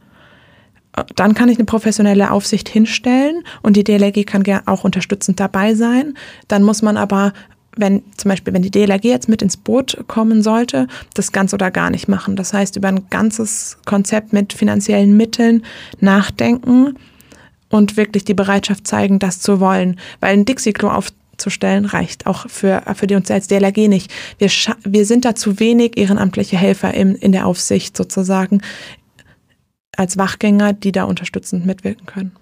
Dann 1.16 1.34
kann 1.34 1.48
ich 1.48 1.58
eine 1.58 1.64
professionelle 1.64 2.30
Aufsicht 2.30 2.68
hinstellen 2.68 3.42
und 3.62 3.76
die 3.76 3.84
DLRG 3.84 4.24
kann 4.26 4.44
auch 4.66 4.84
unterstützend 4.84 5.40
dabei 5.40 5.74
sein. 5.74 6.14
Dann 6.48 6.62
muss 6.62 6.82
man 6.82 6.96
aber 6.96 7.32
wenn 7.76 8.02
zum 8.16 8.28
Beispiel, 8.28 8.54
wenn 8.54 8.62
die 8.62 8.70
DLRG 8.70 9.04
jetzt 9.04 9.28
mit 9.28 9.42
ins 9.42 9.56
Boot 9.56 10.04
kommen 10.06 10.42
sollte, 10.42 10.86
das 11.14 11.32
ganz 11.32 11.52
oder 11.52 11.70
gar 11.70 11.90
nicht 11.90 12.08
machen. 12.08 12.36
Das 12.36 12.52
heißt, 12.52 12.76
über 12.76 12.88
ein 12.88 13.08
ganzes 13.10 13.78
Konzept 13.84 14.32
mit 14.32 14.52
finanziellen 14.52 15.16
Mitteln 15.16 15.64
nachdenken 16.00 16.96
und 17.70 17.96
wirklich 17.96 18.24
die 18.24 18.34
Bereitschaft 18.34 18.86
zeigen, 18.86 19.18
das 19.18 19.40
zu 19.40 19.60
wollen. 19.60 19.98
Weil 20.20 20.34
ein 20.34 20.44
Dixie-Klo 20.44 20.88
aufzustellen 20.88 21.84
reicht 21.84 22.26
auch 22.26 22.48
für, 22.48 22.82
für 22.94 23.06
die 23.06 23.16
uns 23.16 23.30
als 23.30 23.48
DLRG 23.48 23.88
nicht. 23.88 24.12
Wir, 24.38 24.50
wir 24.84 25.04
sind 25.04 25.24
da 25.24 25.34
zu 25.34 25.58
wenig 25.58 25.96
ehrenamtliche 25.96 26.56
Helfer 26.56 26.94
im, 26.94 27.16
in 27.16 27.32
der 27.32 27.46
Aufsicht 27.46 27.96
sozusagen 27.96 28.60
als 29.98 30.16
Wachgänger, 30.18 30.72
die 30.72 30.92
da 30.92 31.04
unterstützend 31.04 31.66
mitwirken 31.66 32.06
können. 32.06 32.32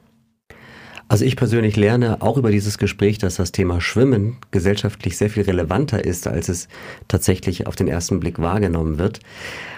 Also 1.08 1.26
ich 1.26 1.36
persönlich 1.36 1.76
lerne 1.76 2.22
auch 2.22 2.38
über 2.38 2.50
dieses 2.50 2.78
Gespräch, 2.78 3.18
dass 3.18 3.36
das 3.36 3.52
Thema 3.52 3.82
Schwimmen 3.82 4.38
gesellschaftlich 4.50 5.18
sehr 5.18 5.28
viel 5.28 5.42
relevanter 5.42 6.04
ist, 6.04 6.26
als 6.26 6.48
es 6.48 6.68
tatsächlich 7.06 7.66
auf 7.66 7.76
den 7.76 7.86
ersten 7.86 8.18
Blick 8.18 8.38
wahrgenommen 8.38 8.96
wird. 8.98 9.20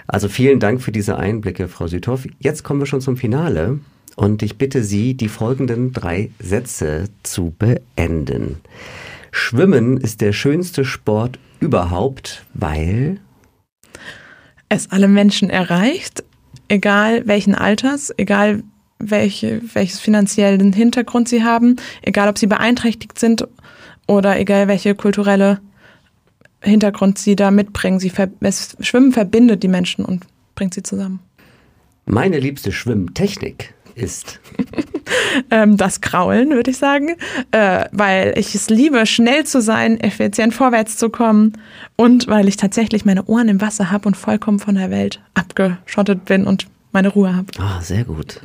Also 0.07 0.29
vielen 0.29 0.61
Dank 0.61 0.81
für 0.81 0.93
diese 0.93 1.17
Einblicke, 1.17 1.67
Frau 1.67 1.87
Südhoff. 1.87 2.25
Jetzt 2.39 2.63
kommen 2.63 2.79
wir 2.79 2.85
schon 2.85 3.01
zum 3.01 3.17
Finale 3.17 3.79
und 4.15 4.43
ich 4.43 4.57
bitte 4.57 4.83
Sie, 4.83 5.15
die 5.15 5.27
folgenden 5.27 5.91
drei 5.91 6.31
Sätze 6.39 7.09
zu 7.23 7.53
beenden. 7.57 8.61
Schwimmen 9.31 9.97
ist 9.97 10.21
der 10.21 10.31
schönste 10.31 10.85
Sport 10.85 11.39
überhaupt, 11.59 12.45
weil 12.53 13.19
es 14.69 14.91
alle 14.91 15.07
Menschen 15.07 15.49
erreicht, 15.49 16.23
egal 16.67 17.27
welchen 17.27 17.55
Alters, 17.55 18.13
egal 18.17 18.63
welche, 18.99 19.61
welches 19.73 19.99
finanziellen 19.99 20.73
Hintergrund 20.73 21.27
sie 21.27 21.43
haben, 21.43 21.75
egal 22.01 22.29
ob 22.29 22.37
sie 22.37 22.47
beeinträchtigt 22.47 23.19
sind 23.19 23.47
oder 24.07 24.39
egal 24.39 24.67
welche 24.67 24.95
kulturelle 24.95 25.59
Hintergrund 26.61 27.17
sie 27.17 27.35
da 27.35 27.51
mitbringen. 27.51 27.99
Sie 27.99 28.09
ver 28.09 28.29
es, 28.39 28.75
Schwimmen 28.79 29.11
verbindet 29.11 29.63
die 29.63 29.67
Menschen 29.67 30.05
und 30.05 30.25
bringt 30.55 30.73
sie 30.73 30.83
zusammen. 30.83 31.19
Meine 32.05 32.39
liebste 32.39 32.71
Schwimmtechnik 32.71 33.73
ist 33.95 34.39
ähm, 35.51 35.77
das 35.77 36.01
Kraulen, 36.01 36.51
würde 36.51 36.71
ich 36.71 36.77
sagen, 36.77 37.15
äh, 37.51 37.85
weil 37.91 38.33
ich 38.37 38.55
es 38.55 38.69
liebe, 38.69 39.05
schnell 39.05 39.45
zu 39.45 39.61
sein, 39.61 39.99
effizient 39.99 40.53
vorwärts 40.53 40.97
zu 40.97 41.09
kommen 41.09 41.53
und 41.95 42.27
weil 42.27 42.47
ich 42.47 42.57
tatsächlich 42.57 43.05
meine 43.05 43.25
Ohren 43.25 43.49
im 43.49 43.61
Wasser 43.61 43.91
habe 43.91 44.07
und 44.07 44.15
vollkommen 44.15 44.59
von 44.59 44.75
der 44.75 44.91
Welt 44.91 45.21
abgeschottet 45.33 46.25
bin 46.25 46.45
und 46.45 46.67
meine 46.91 47.09
Ruhe 47.09 47.35
habe. 47.35 47.47
Ah, 47.59 47.81
sehr 47.81 48.05
gut. 48.05 48.41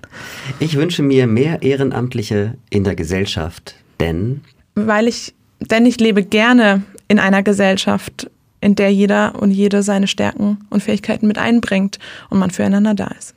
Ich 0.59 0.77
wünsche 0.77 1.03
mir 1.03 1.27
mehr 1.27 1.63
Ehrenamtliche 1.63 2.55
in 2.69 2.85
der 2.85 2.97
Gesellschaft, 2.97 3.77
denn 4.01 4.41
weil 4.75 5.09
ich 5.09 5.35
denn 5.61 5.87
ich 5.87 6.01
lebe 6.01 6.23
gerne 6.23 6.83
in 7.09 7.19
einer 7.19 7.43
Gesellschaft, 7.43 8.31
in 8.61 8.75
der 8.75 8.93
jeder 8.93 9.41
und 9.41 9.51
jede 9.51 9.83
seine 9.83 10.07
Stärken 10.07 10.59
und 10.71 10.83
Fähigkeiten 10.83 11.27
mit 11.27 11.39
einbringt 11.39 11.99
und 12.29 12.39
man 12.39 12.51
füreinander 12.51 12.95
da 12.95 13.09
ist. 13.19 13.35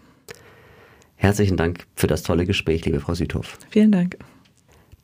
Herzlichen 1.24 1.56
Dank 1.56 1.86
für 1.96 2.08
das 2.08 2.22
tolle 2.22 2.46
Gespräch, 2.46 2.84
liebe 2.84 3.00
Frau 3.00 3.14
Südhoff. 3.14 3.58
Vielen 3.70 3.94
Dank. 3.94 4.18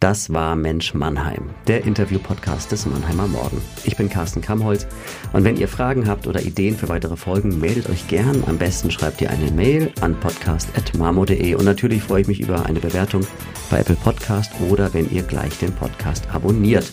Das 0.01 0.33
war 0.33 0.57
Mensch 0.57 0.93
Mannheim, 0.93 1.51
der 1.67 1.85
Interview-Podcast 1.85 2.73
des 2.73 2.85
Mannheimer 2.85 3.27
Morgen. 3.27 3.61
Ich 3.85 3.95
bin 3.95 4.09
Carsten 4.09 4.41
Kamholz 4.41 4.85
und 5.31 5.45
wenn 5.45 5.55
ihr 5.55 5.69
Fragen 5.69 6.09
habt 6.09 6.27
oder 6.27 6.41
Ideen 6.41 6.75
für 6.75 6.89
weitere 6.89 7.15
Folgen, 7.15 7.61
meldet 7.61 7.89
euch 7.89 8.09
gern. 8.09 8.43
Am 8.47 8.57
besten 8.57 8.91
schreibt 8.91 9.21
ihr 9.21 9.29
eine 9.29 9.49
Mail 9.51 9.93
an 10.01 10.19
podcast.marmo.de 10.19 11.55
und 11.55 11.63
natürlich 11.63 12.03
freue 12.03 12.23
ich 12.23 12.27
mich 12.27 12.41
über 12.41 12.65
eine 12.65 12.81
Bewertung 12.81 13.25
bei 13.69 13.79
Apple 13.79 13.95
Podcast 13.95 14.51
oder 14.69 14.93
wenn 14.93 15.09
ihr 15.09 15.23
gleich 15.23 15.57
den 15.59 15.71
Podcast 15.71 16.27
abonniert. 16.33 16.91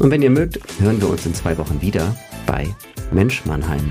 Und 0.00 0.10
wenn 0.10 0.20
ihr 0.20 0.30
mögt, 0.30 0.60
hören 0.80 1.00
wir 1.00 1.08
uns 1.08 1.24
in 1.24 1.32
zwei 1.32 1.56
Wochen 1.56 1.80
wieder 1.80 2.14
bei 2.44 2.68
Mensch 3.10 3.46
Mannheim. 3.46 3.90